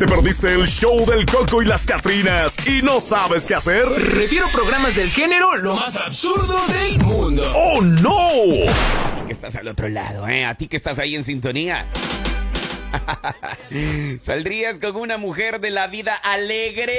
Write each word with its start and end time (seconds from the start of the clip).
¿Te 0.00 0.06
perdiste 0.06 0.54
el 0.54 0.66
show 0.66 1.04
del 1.04 1.26
Coco 1.26 1.60
y 1.60 1.66
las 1.66 1.84
Catrinas 1.84 2.56
y 2.66 2.80
no 2.80 3.00
sabes 3.00 3.46
qué 3.46 3.54
hacer? 3.54 3.84
Refiero 3.86 4.46
programas 4.50 4.96
del 4.96 5.10
género 5.10 5.56
lo 5.56 5.76
más 5.76 5.94
absurdo 5.94 6.56
del 6.68 6.98
mundo. 7.00 7.42
¡Oh, 7.54 7.82
no! 7.82 8.08
A 8.08 9.20
ti 9.20 9.26
que 9.26 9.32
estás 9.34 9.56
al 9.56 9.68
otro 9.68 9.90
lado, 9.90 10.26
¿eh? 10.26 10.46
A 10.46 10.54
ti 10.54 10.68
que 10.68 10.78
estás 10.78 10.98
ahí 10.98 11.16
en 11.16 11.22
sintonía. 11.22 11.86
¿Saldrías 14.20 14.78
con 14.78 14.96
una 14.96 15.18
mujer 15.18 15.60
de 15.60 15.68
la 15.68 15.86
vida 15.86 16.14
alegre? 16.14 16.98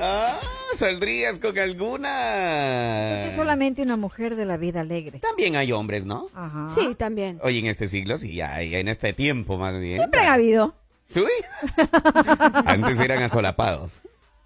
¿Ah? 0.00 0.40
¿Saldrías 0.74 1.38
con 1.38 1.58
alguna? 1.58 3.26
Es 3.26 3.34
solamente 3.34 3.82
una 3.82 3.98
mujer 3.98 4.36
de 4.36 4.46
la 4.46 4.56
vida 4.56 4.80
alegre. 4.80 5.18
También 5.18 5.56
hay 5.56 5.70
hombres, 5.70 6.06
¿no? 6.06 6.30
Ajá. 6.34 6.66
Sí, 6.74 6.94
también. 6.94 7.40
Hoy 7.42 7.58
en 7.58 7.66
este 7.66 7.88
siglo 7.88 8.16
sí 8.16 8.40
hay, 8.40 8.74
en 8.74 8.88
este 8.88 9.12
tiempo 9.12 9.58
más 9.58 9.78
bien. 9.78 9.98
Siempre 9.98 10.22
ha 10.22 10.32
habido. 10.32 10.81
¿Sí? 11.12 11.24
Antes 12.66 12.98
eran 13.00 13.22
asolapados. 13.22 14.00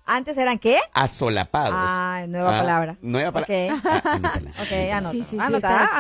¿Antes 0.09 0.37
eran 0.37 0.61
qué? 0.61 0.79
Asolapados. 0.93 1.75
Ah, 1.77 2.25
nueva 2.29 2.57
Ah, 2.57 2.61
palabra. 2.61 2.97
Nueva 3.03 3.33
palabra. 3.33 3.75
Ok. 3.75 3.81
Ah, 3.85 4.03
anótala. 4.13 4.51
Ok, 4.51 4.73
anota. 4.93 5.11
Sí, 5.11 5.23
sí, 5.25 5.37
sí, 5.37 5.39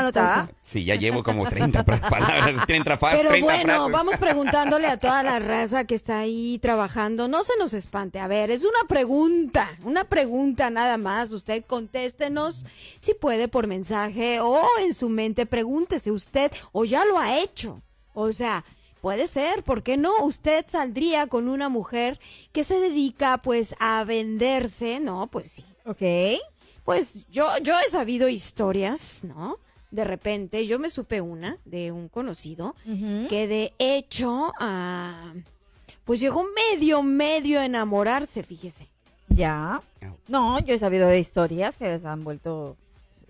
chistoso. 0.05 0.49
Sí, 0.61 0.85
ya 0.85 0.95
llevo 0.95 1.25
como 1.25 1.49
30 1.49 1.85
pra- 1.85 2.01
palabras, 2.09 2.65
30, 2.67 2.97
fa- 2.99 3.11
Pero 3.11 3.31
30 3.31 3.45
bueno, 3.45 3.65
frases. 3.75 3.93
vamos 3.93 4.17
preguntándole 4.19 4.87
a 4.87 4.97
toda 4.97 5.25
la 5.25 5.41
raza 5.41 5.87
que 5.87 5.97
está 5.97 6.21
ahí 6.21 6.61
trabajando. 6.63 7.27
No 7.27 7.43
se 7.43 7.55
nos 7.59 7.75
espante. 7.75 8.21
A 8.21 8.29
ver, 8.29 8.53
es 8.53 8.63
una 8.63 8.87
pregunta, 8.89 9.69
una 9.83 10.05
pregunta 10.05 10.71
nada 10.71 10.99
más. 10.99 11.33
Usted 11.33 11.65
contéstenos 11.67 12.65
si 13.01 13.13
puede 13.15 13.49
por 13.49 13.67
mensaje 13.67 14.39
o 14.39 14.65
en 14.83 14.95
su 14.95 15.09
mente 15.09 15.47
pregúntese 15.47 16.13
usted 16.13 16.53
o 16.71 16.85
ya 16.85 17.05
lo 17.07 17.19
ha 17.19 17.39
hecho. 17.39 17.83
O 18.15 18.31
sea, 18.33 18.65
puede 19.07 19.29
ser, 19.29 19.63
¿por 19.63 19.85
qué 19.85 19.97
no? 19.97 20.11
Usted 20.25 20.65
saldría 20.67 21.29
con 21.29 21.47
una 21.47 21.69
mujer 21.69 22.19
que 22.51 22.65
se 22.65 22.81
dedica 22.81 23.39
pues 23.39 23.77
a 23.79 24.03
venderse, 24.03 24.99
¿no? 24.99 25.29
Pues 25.29 25.53
sí. 25.53 25.65
Ok. 25.85 26.03
Pues 26.85 27.25
yo, 27.31 27.47
yo 27.63 27.75
he 27.79 27.89
sabido 27.89 28.29
historias, 28.29 29.23
¿no? 29.23 29.61
De 29.93 30.03
repente, 30.03 30.67
yo 30.67 30.81
me 30.81 30.91
supe 30.91 31.21
una 31.21 31.57
de 31.65 31.93
un 31.93 32.09
conocido 32.09 32.75
que 33.29 33.47
de 33.47 33.73
hecho, 33.79 34.53
ah, 34.59 35.35
pues 36.05 36.19
llegó 36.19 36.45
medio, 36.73 37.05
medio 37.05 37.61
a 37.61 37.65
enamorarse, 37.65 38.43
fíjese. 38.43 38.89
Ya. 39.29 39.83
No, 40.27 40.59
yo 40.59 40.75
he 40.75 40.79
sabido 40.81 41.07
de 41.07 41.21
historias 41.21 41.79
que 41.79 41.85
les 41.85 42.05
han 42.05 42.25
vuelto 42.25 42.77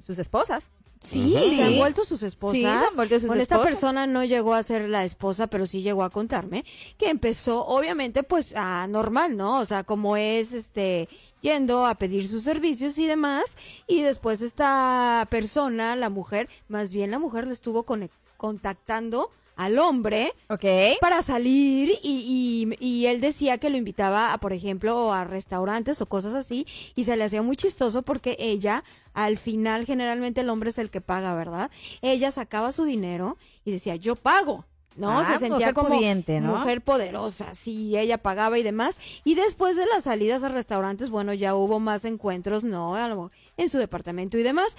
sus 0.06 0.18
esposas. 0.18 0.70
Sí, 1.00 1.36
se 1.56 1.62
han 1.62 1.76
vuelto 1.76 2.04
sus 2.04 2.22
esposas. 2.22 2.56
Sí, 2.56 2.62
se 2.62 2.68
han 2.68 2.96
vuelto 2.96 3.14
sus 3.20 3.26
bueno, 3.26 3.42
esta 3.42 3.62
persona 3.62 4.06
no 4.06 4.24
llegó 4.24 4.54
a 4.54 4.62
ser 4.62 4.88
la 4.88 5.04
esposa, 5.04 5.46
pero 5.46 5.66
sí 5.66 5.82
llegó 5.82 6.02
a 6.02 6.10
contarme 6.10 6.64
que 6.98 7.10
empezó, 7.10 7.64
obviamente, 7.66 8.22
pues, 8.22 8.54
a 8.56 8.86
normal, 8.88 9.36
¿no? 9.36 9.60
O 9.60 9.64
sea, 9.64 9.84
como 9.84 10.16
es, 10.16 10.52
este, 10.52 11.08
yendo 11.42 11.86
a 11.86 11.94
pedir 11.94 12.26
sus 12.26 12.42
servicios 12.44 12.98
y 12.98 13.06
demás. 13.06 13.56
Y 13.86 14.02
después 14.02 14.42
esta 14.42 15.26
persona, 15.30 15.94
la 15.96 16.10
mujer, 16.10 16.48
más 16.68 16.92
bien 16.92 17.10
la 17.10 17.18
mujer 17.18 17.46
le 17.46 17.52
estuvo 17.52 17.84
conec- 17.86 18.10
contactando 18.36 19.30
al 19.56 19.78
hombre 19.78 20.34
Ok. 20.50 20.64
para 21.00 21.22
salir 21.22 21.90
y, 22.02 22.25
y- 22.62 22.76
y 22.84 23.06
él 23.06 23.20
decía 23.20 23.58
que 23.58 23.70
lo 23.70 23.76
invitaba 23.76 24.32
a, 24.32 24.38
por 24.38 24.52
ejemplo, 24.52 25.12
a 25.12 25.24
restaurantes 25.24 26.00
o 26.00 26.06
cosas 26.06 26.34
así 26.34 26.66
y 26.94 27.04
se 27.04 27.16
le 27.16 27.24
hacía 27.24 27.42
muy 27.42 27.56
chistoso 27.56 28.02
porque 28.02 28.36
ella, 28.38 28.84
al 29.14 29.38
final, 29.38 29.84
generalmente 29.86 30.40
el 30.42 30.50
hombre 30.50 30.70
es 30.70 30.78
el 30.78 30.90
que 30.90 31.00
paga, 31.00 31.34
¿verdad? 31.34 31.70
Ella 32.02 32.30
sacaba 32.30 32.72
su 32.72 32.84
dinero 32.84 33.36
y 33.64 33.72
decía, 33.72 33.96
yo 33.96 34.16
pago. 34.16 34.64
¿No? 34.96 35.18
Ah, 35.20 35.24
se 35.24 35.32
sentía 35.32 35.50
mujer 35.58 35.74
como 35.74 35.88
pudiente, 35.90 36.40
¿no? 36.40 36.56
mujer 36.56 36.80
poderosa, 36.80 37.54
sí, 37.54 37.98
ella 37.98 38.16
pagaba 38.16 38.58
y 38.58 38.62
demás. 38.62 38.98
Y 39.24 39.34
después 39.34 39.76
de 39.76 39.84
las 39.84 40.04
salidas 40.04 40.42
a 40.42 40.48
restaurantes, 40.48 41.10
bueno, 41.10 41.34
ya 41.34 41.54
hubo 41.54 41.78
más 41.80 42.06
encuentros, 42.06 42.64
¿no? 42.64 42.94
Algo 42.94 43.30
En 43.58 43.68
su 43.68 43.76
departamento 43.76 44.38
y 44.38 44.42
demás. 44.42 44.74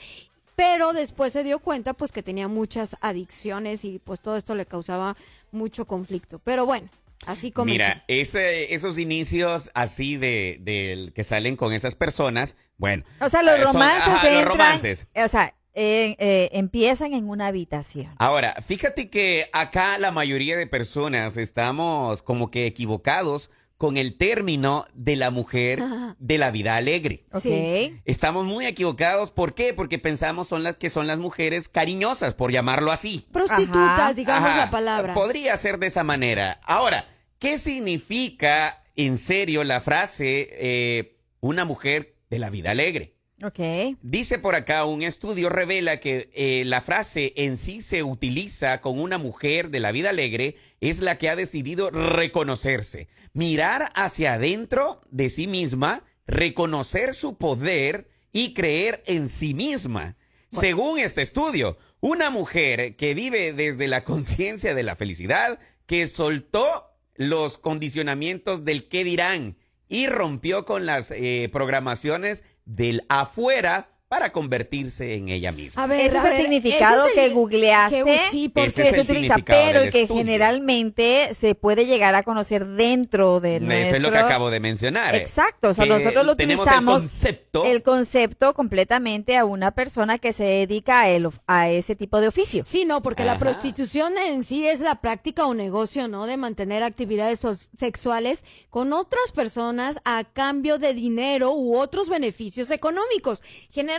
Pero 0.55 0.91
después 0.93 1.33
se 1.33 1.43
dio 1.43 1.59
cuenta, 1.59 1.93
pues, 1.93 2.11
que 2.11 2.23
tenía 2.23 2.47
muchas 2.47 2.97
adicciones 3.01 3.85
y 3.85 3.99
pues 3.99 4.19
todo 4.21 4.37
esto 4.37 4.55
le 4.55 4.65
causaba 4.65 5.15
mucho 5.51 5.85
conflicto. 5.85 6.39
Pero 6.43 6.65
bueno, 6.65 6.89
así 7.25 7.51
comenzó. 7.51 7.73
Mira, 7.83 8.03
ese, 8.07 8.73
esos 8.73 8.99
inicios 8.99 9.71
así 9.73 10.17
de, 10.17 10.57
del 10.61 11.13
que 11.13 11.23
salen 11.23 11.55
con 11.55 11.73
esas 11.73 11.95
personas, 11.95 12.57
bueno. 12.77 13.03
O 13.19 13.29
sea, 13.29 13.43
los 13.43 13.55
eh, 13.55 13.63
son- 13.63 13.73
romances 13.73 14.01
ajá, 14.07 14.23
los 14.23 14.33
entran. 14.33 14.47
romances. 14.47 15.07
O 15.15 15.27
sea, 15.27 15.53
eh, 15.73 16.15
eh, 16.19 16.49
empiezan 16.53 17.13
en 17.13 17.29
una 17.29 17.47
habitación. 17.47 18.15
Ahora, 18.17 18.55
fíjate 18.65 19.09
que 19.09 19.49
acá 19.53 19.97
la 19.99 20.11
mayoría 20.11 20.57
de 20.57 20.65
personas 20.67 21.37
estamos 21.37 22.23
como 22.23 22.49
que 22.49 22.65
equivocados 22.65 23.51
con 23.77 23.97
el 23.97 24.17
término 24.17 24.85
de 24.93 25.15
la 25.15 25.29
mujer 25.29 25.83
de 26.17 26.37
la 26.37 26.51
vida 26.51 26.75
alegre. 26.75 27.25
Ok. 27.31 27.41
Sí. 27.41 27.99
Estamos 28.05 28.45
muy 28.45 28.65
equivocados, 28.65 29.31
¿por 29.31 29.53
qué? 29.53 29.73
Porque 29.73 29.99
pensamos 29.99 30.47
son 30.47 30.63
las 30.63 30.77
que 30.77 30.89
son 30.89 31.07
las 31.07 31.19
mujeres 31.19 31.69
cariñosas, 31.69 32.33
por 32.33 32.51
llamarlo 32.51 32.91
así. 32.91 33.27
Prostitutas, 33.31 33.99
Ajá, 33.99 34.13
digamos 34.13 34.49
Ajá, 34.49 34.57
la 34.57 34.69
palabra. 34.69 35.13
Podría 35.13 35.55
ser 35.57 35.77
de 35.77 35.87
esa 35.87 36.03
manera. 36.03 36.59
Ahora, 36.63 37.07
¿qué 37.39 37.57
significa 37.57 38.83
en 38.95 39.17
serio 39.17 39.63
la 39.63 39.79
frase 39.79 40.49
eh, 40.53 41.17
una 41.39 41.65
mujer 41.65 42.15
de 42.29 42.39
la 42.39 42.49
vida 42.49 42.71
alegre? 42.71 43.16
Ok. 43.43 43.59
Dice 44.01 44.39
por 44.39 44.55
acá, 44.55 44.83
un 44.85 45.03
estudio 45.03 45.49
revela 45.49 45.99
que 45.99 46.29
eh, 46.33 46.63
la 46.65 46.81
frase 46.81 47.33
en 47.35 47.57
sí 47.57 47.83
se 47.83 48.01
utiliza 48.01 48.81
con 48.81 48.99
una 48.99 49.19
mujer 49.19 49.69
de 49.69 49.79
la 49.79 49.91
vida 49.91 50.09
alegre 50.09 50.55
es 50.81 51.01
la 51.01 51.19
que 51.19 51.29
ha 51.29 51.35
decidido 51.35 51.91
reconocerse, 51.91 53.09
mirar 53.33 53.91
hacia 53.93 54.33
adentro 54.33 55.01
de 55.11 55.29
sí 55.29 55.45
misma, 55.45 56.03
reconocer 56.25 57.13
su 57.13 57.37
poder 57.37 58.09
y 58.31 58.55
creer 58.55 59.03
en 59.05 59.29
sí 59.29 59.53
misma. 59.53 60.15
Según 60.49 60.97
este 60.97 61.21
estudio, 61.21 61.77
una 61.99 62.31
mujer 62.31 62.95
que 62.95 63.13
vive 63.13 63.53
desde 63.53 63.87
la 63.87 64.03
conciencia 64.03 64.73
de 64.73 64.83
la 64.83 64.95
felicidad, 64.95 65.59
que 65.85 66.07
soltó 66.07 66.85
los 67.15 67.59
condicionamientos 67.59 68.65
del 68.65 68.87
qué 68.87 69.03
dirán 69.03 69.57
y 69.89 70.07
rompió 70.07 70.65
con 70.65 70.85
las 70.85 71.11
eh, 71.11 71.49
programaciones 71.51 72.43
del 72.67 73.05
afuera 73.07 73.87
para 74.07 74.31
convertirse 74.31 75.15
en 75.15 75.27
ella 75.27 75.51
misma. 75.51 75.83
A 75.83 75.87
ver, 75.87 75.99
Ese 76.07 76.17
es 76.17 76.23
el 76.23 76.29
ver, 76.31 76.41
significado 76.41 77.07
ese 77.07 77.25
es 77.25 77.27
que 77.29 77.33
googleaste. 77.35 78.03
que- 78.05 78.19
sí, 78.31 78.47
porque 78.47 78.67
Ese 78.69 78.89
es 78.89 78.95
se 78.95 79.01
utiliza, 79.01 79.35
pero 79.45 79.81
el 79.81 79.91
que 79.91 80.03
estudio. 80.03 80.23
generalmente 80.23 81.33
se 81.33 81.55
puede 81.55 81.85
llegar 81.85 82.15
a 82.15 82.23
conocer 82.23 82.65
dentro 82.65 83.41
de 83.41 83.59
nuestro... 83.59 83.87
Eso 83.87 83.95
es 83.97 84.01
lo 84.01 84.11
que 84.11 84.17
acabo 84.17 84.49
de 84.49 84.61
mencionar. 84.61 85.13
eh, 85.13 85.17
Exacto, 85.17 85.69
o 85.69 85.73
sea, 85.73 85.85
nosotros 85.85 86.25
lo 86.25 86.37
tenemos 86.37 86.65
utilizamos 86.65 87.03
el 87.03 87.09
concepto. 87.09 87.65
el 87.65 87.83
concepto 87.83 88.53
completamente 88.53 89.35
a 89.35 89.43
una 89.43 89.71
persona 89.71 90.19
que 90.19 90.31
se 90.31 90.45
dedica 90.45 91.01
a, 91.01 91.09
el 91.09 91.27
a 91.45 91.69
ese 91.69 91.95
tipo 91.97 92.21
de 92.21 92.29
oficio. 92.29 92.63
Sí, 92.65 92.85
no, 92.85 93.01
porque 93.01 93.25
la 93.25 93.37
prostitución 93.37 94.17
en 94.17 94.45
sí 94.45 94.65
es 94.65 94.79
la 94.79 95.01
práctica 95.01 95.45
o 95.47 95.53
negocio, 95.53 96.07
¿no? 96.07 96.27
De 96.27 96.37
mantener 96.37 96.81
actividades 96.81 97.41
sexuales 97.77 98.45
con 98.69 98.93
otras 98.93 99.33
personas 99.33 99.99
a 100.05 100.23
cambio 100.23 100.77
de 100.77 100.93
dinero 100.93 101.51
u 101.51 101.77
otros 101.77 102.07
beneficios 102.07 102.71
económicos. 102.71 103.43
Generalmente, 103.69 103.96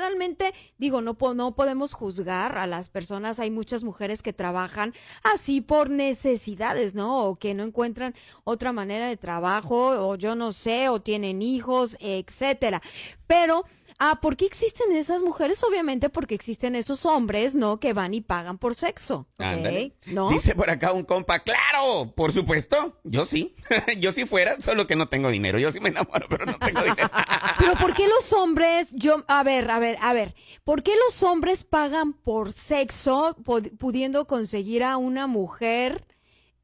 digo, 0.79 1.01
no, 1.01 1.17
no 1.35 1.55
podemos 1.55 1.93
juzgar 1.93 2.59
a 2.59 2.67
las 2.67 2.89
personas. 2.89 3.39
Hay 3.41 3.51
muchas 3.51 3.85
mujeres 3.85 4.23
que 4.23 4.33
trabajan 4.33 4.95
así 5.23 5.61
por 5.61 5.91
necesidades, 5.91 6.95
¿no? 6.95 7.27
O 7.27 7.37
que 7.37 7.55
no 7.55 7.65
encuentran 7.65 8.15
otra 8.45 8.73
manera 8.73 9.09
de 9.09 9.17
trabajo, 9.17 10.09
o 10.09 10.17
yo 10.17 10.35
no 10.35 10.53
sé, 10.53 10.89
o 10.89 11.01
tienen 11.01 11.43
hijos, 11.43 11.97
etcétera. 12.01 12.83
Pero 13.27 13.65
Ah, 14.01 14.21
¿por 14.21 14.37
qué 14.37 14.47
existen 14.47 14.93
esas 14.93 15.23
mujeres? 15.23 15.65
Obviamente 15.65 16.09
porque 16.09 16.37
existen 16.37 16.77
esos 16.77 17.05
hombres, 17.05 17.57
¿no? 17.57 17.81
Que 17.81 17.93
van 17.93 18.15
y 18.15 18.21
pagan 18.21 18.57
por 18.57 18.77
sexo. 18.77 19.27
Ándale. 19.39 19.97
¿No? 20.07 20.31
Dice 20.31 20.55
por 20.55 20.71
acá 20.71 20.93
un 20.93 21.03
compa, 21.03 21.41
claro, 21.41 22.13
por 22.15 22.33
supuesto. 22.33 22.97
Yo 23.03 23.27
sí. 23.27 23.57
yo 23.99 24.13
sí 24.13 24.25
fuera, 24.25 24.61
solo 24.61 24.87
que 24.87 24.95
no 24.95 25.09
tengo 25.09 25.31
dinero. 25.31 25.59
Yo 25.59 25.73
sí 25.73 25.81
me 25.81 25.89
enamoro, 25.89 26.27
pero 26.29 26.47
no 26.47 26.59
tengo 26.59 26.81
dinero. 26.81 27.11
Pero 27.59 27.75
¿por 27.75 27.93
qué 27.95 28.07
los 28.07 28.33
hombres, 28.33 28.93
yo, 28.93 29.25
a 29.27 29.43
ver, 29.43 29.69
a 29.71 29.81
ver, 29.81 29.99
a 30.01 30.13
ver, 30.13 30.37
¿por 30.63 30.85
qué 30.85 30.93
los 31.05 31.25
hombres 31.25 31.65
pagan 31.65 32.13
por 32.13 32.53
sexo 32.53 33.37
pudiendo 33.79 34.27
conseguir 34.29 34.85
a 34.85 34.97
una 34.97 35.27
mujer? 35.27 36.05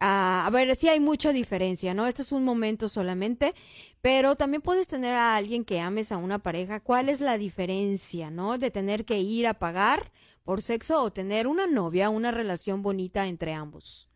Ah, 0.06 0.44
a 0.46 0.50
ver, 0.50 0.76
sí 0.76 0.86
hay 0.90 1.00
mucha 1.00 1.32
diferencia, 1.32 1.94
¿no? 1.94 2.06
Este 2.06 2.20
es 2.20 2.30
un 2.30 2.44
momento 2.44 2.90
solamente, 2.90 3.54
pero 4.02 4.36
también 4.36 4.60
puedes 4.60 4.86
tener 4.86 5.14
a 5.14 5.34
alguien 5.34 5.64
que 5.64 5.80
ames 5.80 6.12
a 6.12 6.18
una 6.18 6.40
pareja. 6.40 6.78
¿Cuál 6.80 7.08
es 7.08 7.22
la 7.22 7.38
diferencia, 7.38 8.30
no? 8.30 8.58
De 8.58 8.70
tener 8.70 9.06
que 9.06 9.20
ir 9.20 9.46
a 9.46 9.54
pagar 9.54 10.12
por 10.42 10.60
sexo 10.60 11.00
o 11.00 11.10
tener 11.10 11.46
una 11.46 11.66
novia, 11.66 12.10
una 12.10 12.32
relación 12.32 12.82
bonita 12.82 13.28
entre 13.28 13.54
ambos. 13.54 14.10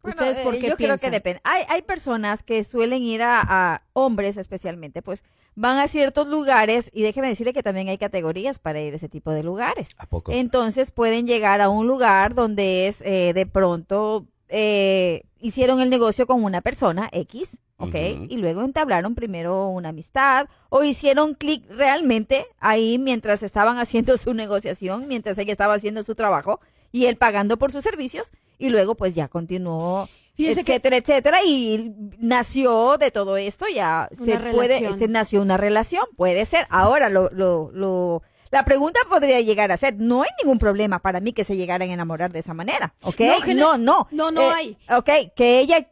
Bueno, 0.00 0.16
¿Ustedes 0.18 0.38
por 0.38 0.54
eh, 0.54 0.58
qué 0.58 0.68
Yo 0.68 0.76
creo 0.76 0.96
que 0.96 1.00
piensan? 1.00 1.12
depende. 1.12 1.42
Hay, 1.44 1.64
hay 1.68 1.82
personas 1.82 2.42
que 2.42 2.64
suelen 2.64 3.02
ir 3.02 3.22
a, 3.22 3.42
a 3.46 3.82
hombres 3.92 4.38
especialmente, 4.38 5.02
pues 5.02 5.22
van 5.54 5.76
a 5.76 5.86
ciertos 5.86 6.28
lugares 6.28 6.90
y 6.94 7.02
déjeme 7.02 7.28
decirle 7.28 7.52
que 7.52 7.62
también 7.62 7.88
hay 7.90 7.98
categorías 7.98 8.58
para 8.58 8.80
ir 8.80 8.94
a 8.94 8.96
ese 8.96 9.10
tipo 9.10 9.32
de 9.32 9.42
lugares. 9.42 9.90
¿A 9.98 10.06
poco? 10.06 10.32
Entonces 10.32 10.92
pueden 10.92 11.26
llegar 11.26 11.60
a 11.60 11.68
un 11.68 11.86
lugar 11.86 12.34
donde 12.34 12.88
es 12.88 13.02
eh, 13.02 13.32
de 13.34 13.44
pronto 13.44 14.26
eh, 14.48 15.22
hicieron 15.40 15.80
el 15.80 15.90
negocio 15.90 16.26
con 16.26 16.42
una 16.44 16.60
persona 16.60 17.08
X, 17.12 17.58
¿ok? 17.78 17.94
Y 18.28 18.36
luego 18.36 18.62
entablaron 18.62 19.14
primero 19.14 19.68
una 19.68 19.90
amistad 19.90 20.46
o 20.70 20.82
hicieron 20.84 21.34
clic 21.34 21.64
realmente 21.70 22.46
ahí 22.58 22.98
mientras 22.98 23.42
estaban 23.42 23.78
haciendo 23.80 24.16
su 24.18 24.34
negociación, 24.34 25.06
mientras 25.08 25.38
ella 25.38 25.52
estaba 25.52 25.74
haciendo 25.74 26.02
su 26.04 26.14
trabajo 26.14 26.60
y 26.92 27.06
él 27.06 27.16
pagando 27.16 27.58
por 27.58 27.72
sus 27.72 27.82
servicios 27.84 28.32
y 28.58 28.70
luego 28.70 28.94
pues 28.94 29.14
ya 29.14 29.28
continuó. 29.28 30.08
Que- 30.54 30.60
etcétera, 30.60 30.96
etcétera, 30.98 31.38
y 31.46 31.94
nació 32.18 32.98
de 32.98 33.10
todo 33.10 33.38
esto, 33.38 33.64
ya 33.74 34.08
se 34.12 34.32
puede, 34.54 34.78
se 34.98 35.08
nació 35.08 35.40
una 35.40 35.56
relación, 35.56 36.04
puede 36.14 36.44
ser. 36.44 36.66
Ahora, 36.68 37.08
lo, 37.08 37.30
lo, 37.32 37.70
lo, 37.72 38.22
la 38.50 38.64
pregunta 38.64 39.00
podría 39.08 39.40
llegar 39.40 39.72
a 39.72 39.76
ser, 39.76 39.94
no 39.98 40.22
hay 40.22 40.30
ningún 40.42 40.58
problema 40.58 40.98
para 41.00 41.20
mí 41.20 41.32
que 41.32 41.44
se 41.44 41.56
llegaran 41.56 41.90
a 41.90 41.92
enamorar 41.92 42.32
de 42.32 42.38
esa 42.40 42.54
manera, 42.54 42.94
¿ok? 43.02 43.20
No, 43.54 43.76
no. 43.78 44.08
no, 44.10 44.30
no 44.30 44.42
Eh, 44.42 44.50
hay. 44.54 44.78
Ok, 44.90 45.10
que 45.34 45.60
ella 45.60 45.88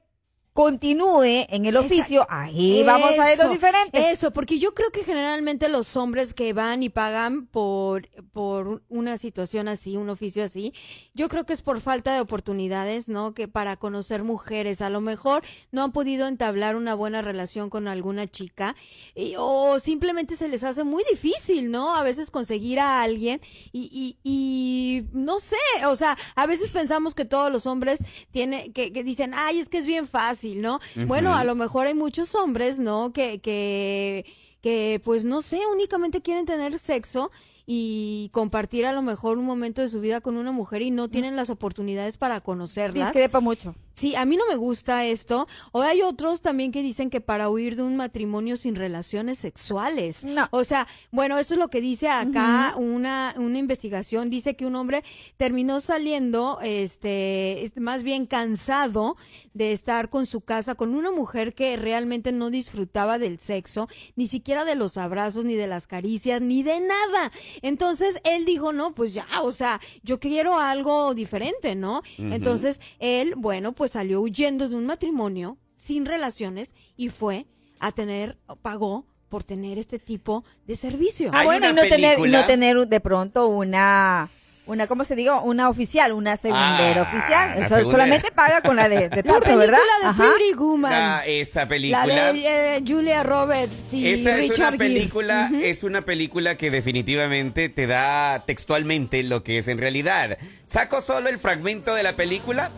continúe 0.54 1.46
en 1.48 1.66
el 1.66 1.76
oficio, 1.76 2.24
ahí 2.30 2.84
vamos 2.84 3.18
a 3.18 3.24
ver 3.24 3.38
lo 3.38 3.48
diferente. 3.50 4.10
Eso, 4.12 4.30
porque 4.32 4.60
yo 4.60 4.72
creo 4.72 4.90
que 4.92 5.02
generalmente 5.02 5.68
los 5.68 5.96
hombres 5.96 6.32
que 6.32 6.52
van 6.52 6.84
y 6.84 6.90
pagan 6.90 7.46
por, 7.46 8.08
por 8.32 8.80
una 8.88 9.18
situación 9.18 9.66
así, 9.66 9.96
un 9.96 10.10
oficio 10.10 10.44
así, 10.44 10.72
yo 11.12 11.28
creo 11.28 11.44
que 11.44 11.54
es 11.54 11.60
por 11.60 11.80
falta 11.80 12.14
de 12.14 12.20
oportunidades, 12.20 13.08
¿no? 13.08 13.34
Que 13.34 13.48
para 13.48 13.76
conocer 13.76 14.22
mujeres, 14.22 14.80
a 14.80 14.90
lo 14.90 15.00
mejor 15.00 15.42
no 15.72 15.82
han 15.82 15.90
podido 15.90 16.28
entablar 16.28 16.76
una 16.76 16.94
buena 16.94 17.20
relación 17.20 17.68
con 17.68 17.88
alguna 17.88 18.28
chica 18.28 18.76
y- 19.16 19.34
o 19.36 19.80
simplemente 19.80 20.36
se 20.36 20.46
les 20.46 20.62
hace 20.62 20.84
muy 20.84 21.02
difícil, 21.10 21.72
¿no? 21.72 21.96
A 21.96 22.04
veces 22.04 22.30
conseguir 22.30 22.78
a 22.78 23.02
alguien 23.02 23.40
y, 23.72 23.90
y, 23.92 24.18
y 24.22 25.04
no 25.12 25.40
sé, 25.40 25.56
o 25.88 25.96
sea, 25.96 26.16
a 26.36 26.46
veces 26.46 26.70
pensamos 26.70 27.16
que 27.16 27.24
todos 27.24 27.50
los 27.50 27.66
hombres 27.66 27.98
tienen, 28.30 28.72
que, 28.72 28.92
que 28.92 29.02
dicen, 29.02 29.32
ay, 29.34 29.58
es 29.58 29.68
que 29.68 29.78
es 29.78 29.86
bien 29.86 30.06
fácil, 30.06 30.43
¿no? 30.44 30.80
Bueno, 31.06 31.34
a 31.34 31.44
lo 31.44 31.54
mejor 31.54 31.86
hay 31.86 31.94
muchos 31.94 32.34
hombres, 32.34 32.78
¿no? 32.78 33.12
Que, 33.12 33.40
que, 33.40 34.26
que, 34.60 35.00
pues 35.04 35.24
no 35.24 35.42
sé, 35.42 35.60
únicamente 35.72 36.20
quieren 36.22 36.44
tener 36.46 36.78
sexo 36.78 37.30
y 37.66 38.28
compartir 38.32 38.84
a 38.86 38.92
lo 38.92 39.02
mejor 39.02 39.38
un 39.38 39.46
momento 39.46 39.80
de 39.80 39.88
su 39.88 40.00
vida 40.00 40.20
con 40.20 40.36
una 40.36 40.52
mujer 40.52 40.82
y 40.82 40.90
no 40.90 41.08
tienen 41.08 41.36
las 41.36 41.50
oportunidades 41.50 42.18
para 42.18 42.40
conocerlas. 42.40 43.08
Discrepa 43.08 43.40
mucho. 43.40 43.74
Sí, 43.94 44.16
a 44.16 44.24
mí 44.24 44.36
no 44.36 44.44
me 44.48 44.56
gusta 44.56 45.06
esto. 45.06 45.46
O 45.72 45.82
hay 45.82 46.02
otros 46.02 46.42
también 46.42 46.72
que 46.72 46.82
dicen 46.82 47.10
que 47.10 47.20
para 47.20 47.48
huir 47.48 47.76
de 47.76 47.82
un 47.82 47.96
matrimonio 47.96 48.56
sin 48.56 48.74
relaciones 48.74 49.38
sexuales. 49.38 50.24
No. 50.24 50.48
O 50.50 50.64
sea, 50.64 50.88
bueno, 51.12 51.38
eso 51.38 51.54
es 51.54 51.60
lo 51.60 51.68
que 51.68 51.80
dice 51.80 52.08
acá 52.08 52.74
una, 52.76 53.34
una 53.36 53.58
investigación. 53.58 54.30
Dice 54.30 54.56
que 54.56 54.66
un 54.66 54.74
hombre 54.74 55.04
terminó 55.36 55.80
saliendo, 55.80 56.58
este, 56.62 57.64
este, 57.64 57.80
más 57.80 58.02
bien 58.02 58.26
cansado 58.26 59.16
de 59.52 59.72
estar 59.72 60.08
con 60.08 60.26
su 60.26 60.40
casa 60.40 60.74
con 60.74 60.94
una 60.94 61.12
mujer 61.12 61.54
que 61.54 61.76
realmente 61.76 62.32
no 62.32 62.50
disfrutaba 62.50 63.18
del 63.18 63.38
sexo, 63.38 63.88
ni 64.16 64.26
siquiera 64.26 64.64
de 64.64 64.74
los 64.74 64.96
abrazos, 64.96 65.44
ni 65.44 65.54
de 65.54 65.68
las 65.68 65.86
caricias, 65.86 66.40
ni 66.40 66.64
de 66.64 66.80
nada. 66.80 67.30
Entonces 67.62 68.18
él 68.24 68.44
dijo, 68.44 68.72
no, 68.72 68.92
pues 68.92 69.14
ya, 69.14 69.26
o 69.42 69.52
sea, 69.52 69.80
yo 70.02 70.18
quiero 70.18 70.58
algo 70.58 71.14
diferente, 71.14 71.76
¿no? 71.76 72.02
Entonces 72.18 72.80
él, 72.98 73.34
bueno, 73.36 73.72
pues 73.72 73.83
salió 73.88 74.20
huyendo 74.20 74.68
de 74.68 74.76
un 74.76 74.86
matrimonio 74.86 75.58
sin 75.74 76.06
relaciones 76.06 76.74
y 76.96 77.08
fue 77.08 77.46
a 77.80 77.92
tener, 77.92 78.38
pagó 78.62 79.06
por 79.28 79.42
tener 79.44 79.78
este 79.78 79.98
tipo 79.98 80.44
de 80.66 80.76
servicio. 80.76 81.30
Ah, 81.34 81.42
bueno, 81.44 81.66
y 81.66 81.72
una 81.72 81.82
no 81.82 81.88
tener, 81.88 82.18
no 82.20 82.46
tener 82.46 82.76
de 82.86 83.00
pronto 83.00 83.48
una, 83.48 84.28
una, 84.68 84.86
¿cómo 84.86 85.04
se 85.04 85.16
digo? 85.16 85.42
Una 85.42 85.68
oficial, 85.68 86.12
una 86.12 86.36
segundera 86.36 87.00
Ah, 87.00 87.02
oficial. 87.02 87.48
la 87.60 87.68
Sol- 87.68 87.78
segundera. 87.78 87.90
solamente 87.90 88.30
paga 88.30 88.60
con 88.62 88.76
la 88.76 88.88
de, 88.88 89.08
de 89.08 89.16
La 89.24 89.40
película 89.40 89.56
¿verdad? 89.56 89.78
de 90.02 90.06
Ajá. 90.06 90.30
Pretty 90.36 90.54
Woman. 90.54 90.92
Ah, 90.94 91.22
esa 91.26 91.62
La 91.62 91.68
película. 91.68 92.32
de 92.32 92.76
eh, 92.76 92.84
Julia 92.86 93.22
Roberts 93.24 93.92
y 93.92 94.06
Esta 94.06 94.30
es 94.36 94.50
Richard 94.50 94.58
una 94.58 94.66
Gere. 94.66 94.78
película, 94.78 95.50
es 95.62 95.82
una 95.82 96.02
película 96.02 96.56
que 96.56 96.70
definitivamente 96.70 97.68
te 97.68 97.88
da 97.88 98.44
textualmente 98.46 99.24
lo 99.24 99.42
que 99.42 99.58
es 99.58 99.66
en 99.66 99.78
realidad. 99.78 100.38
Saco 100.64 101.00
solo 101.00 101.28
el 101.28 101.38
fragmento 101.40 101.92
de 101.92 102.04
la 102.04 102.14
película 102.14 102.70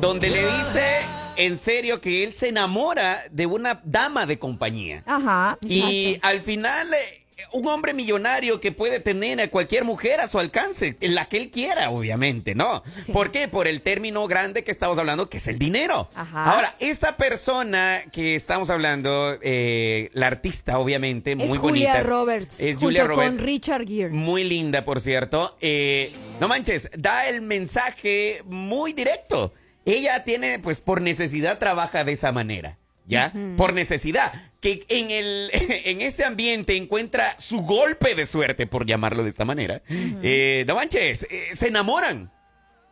donde 0.00 0.28
le 0.30 0.44
dice 0.44 1.00
en 1.36 1.58
serio 1.58 2.00
que 2.00 2.24
él 2.24 2.32
se 2.32 2.48
enamora 2.48 3.24
de 3.30 3.46
una 3.46 3.80
dama 3.84 4.26
de 4.26 4.38
compañía. 4.38 5.02
Ajá. 5.06 5.58
Y 5.60 6.18
al 6.22 6.40
final, 6.40 6.88
eh, 6.94 7.24
un 7.52 7.66
hombre 7.68 7.92
millonario 7.92 8.60
que 8.60 8.72
puede 8.72 9.00
tener 9.00 9.40
a 9.42 9.50
cualquier 9.50 9.84
mujer 9.84 10.20
a 10.20 10.26
su 10.28 10.38
alcance, 10.38 10.96
la 11.00 11.26
que 11.26 11.36
él 11.36 11.50
quiera, 11.50 11.90
obviamente, 11.90 12.54
¿no? 12.54 12.82
Sí. 12.86 13.12
¿Por 13.12 13.30
qué? 13.30 13.48
Por 13.48 13.66
el 13.66 13.82
término 13.82 14.26
grande 14.26 14.64
que 14.64 14.70
estamos 14.70 14.96
hablando, 14.96 15.28
que 15.28 15.36
es 15.36 15.46
el 15.46 15.58
dinero. 15.58 16.08
Ajá. 16.14 16.44
Ahora, 16.54 16.74
esta 16.80 17.18
persona 17.18 18.00
que 18.12 18.34
estamos 18.34 18.70
hablando, 18.70 19.36
eh, 19.42 20.08
la 20.14 20.28
artista, 20.28 20.78
obviamente, 20.78 21.32
Es 21.32 21.36
muy 21.36 21.58
Julia 21.58 21.92
bonita. 21.92 22.02
Roberts. 22.08 22.60
Es 22.60 22.76
junto 22.76 22.86
Julia 22.86 23.06
con 23.06 23.16
Roberts. 23.16 23.42
Richard 23.42 23.86
Gere. 23.86 24.10
Muy 24.10 24.44
linda, 24.44 24.84
por 24.86 25.00
cierto. 25.02 25.56
Eh, 25.60 26.14
no 26.40 26.48
manches, 26.48 26.88
da 26.96 27.28
el 27.28 27.42
mensaje 27.42 28.40
muy 28.46 28.94
directo. 28.94 29.52
Ella 29.86 30.22
tiene, 30.24 30.58
pues, 30.58 30.80
por 30.80 31.00
necesidad 31.00 31.58
trabaja 31.58 32.04
de 32.04 32.12
esa 32.12 32.32
manera. 32.32 32.76
¿Ya? 33.08 33.32
Por 33.56 33.72
necesidad. 33.72 34.32
Que 34.60 34.84
en, 34.88 35.12
el, 35.12 35.48
en 35.52 36.00
este 36.02 36.24
ambiente 36.24 36.76
encuentra 36.76 37.40
su 37.40 37.60
golpe 37.62 38.16
de 38.16 38.26
suerte, 38.26 38.66
por 38.66 38.84
llamarlo 38.84 39.22
de 39.22 39.28
esta 39.28 39.44
manera. 39.44 39.80
Eh, 39.88 40.64
no 40.66 40.74
manches, 40.74 41.22
eh, 41.30 41.50
se 41.54 41.68
enamoran. 41.68 42.32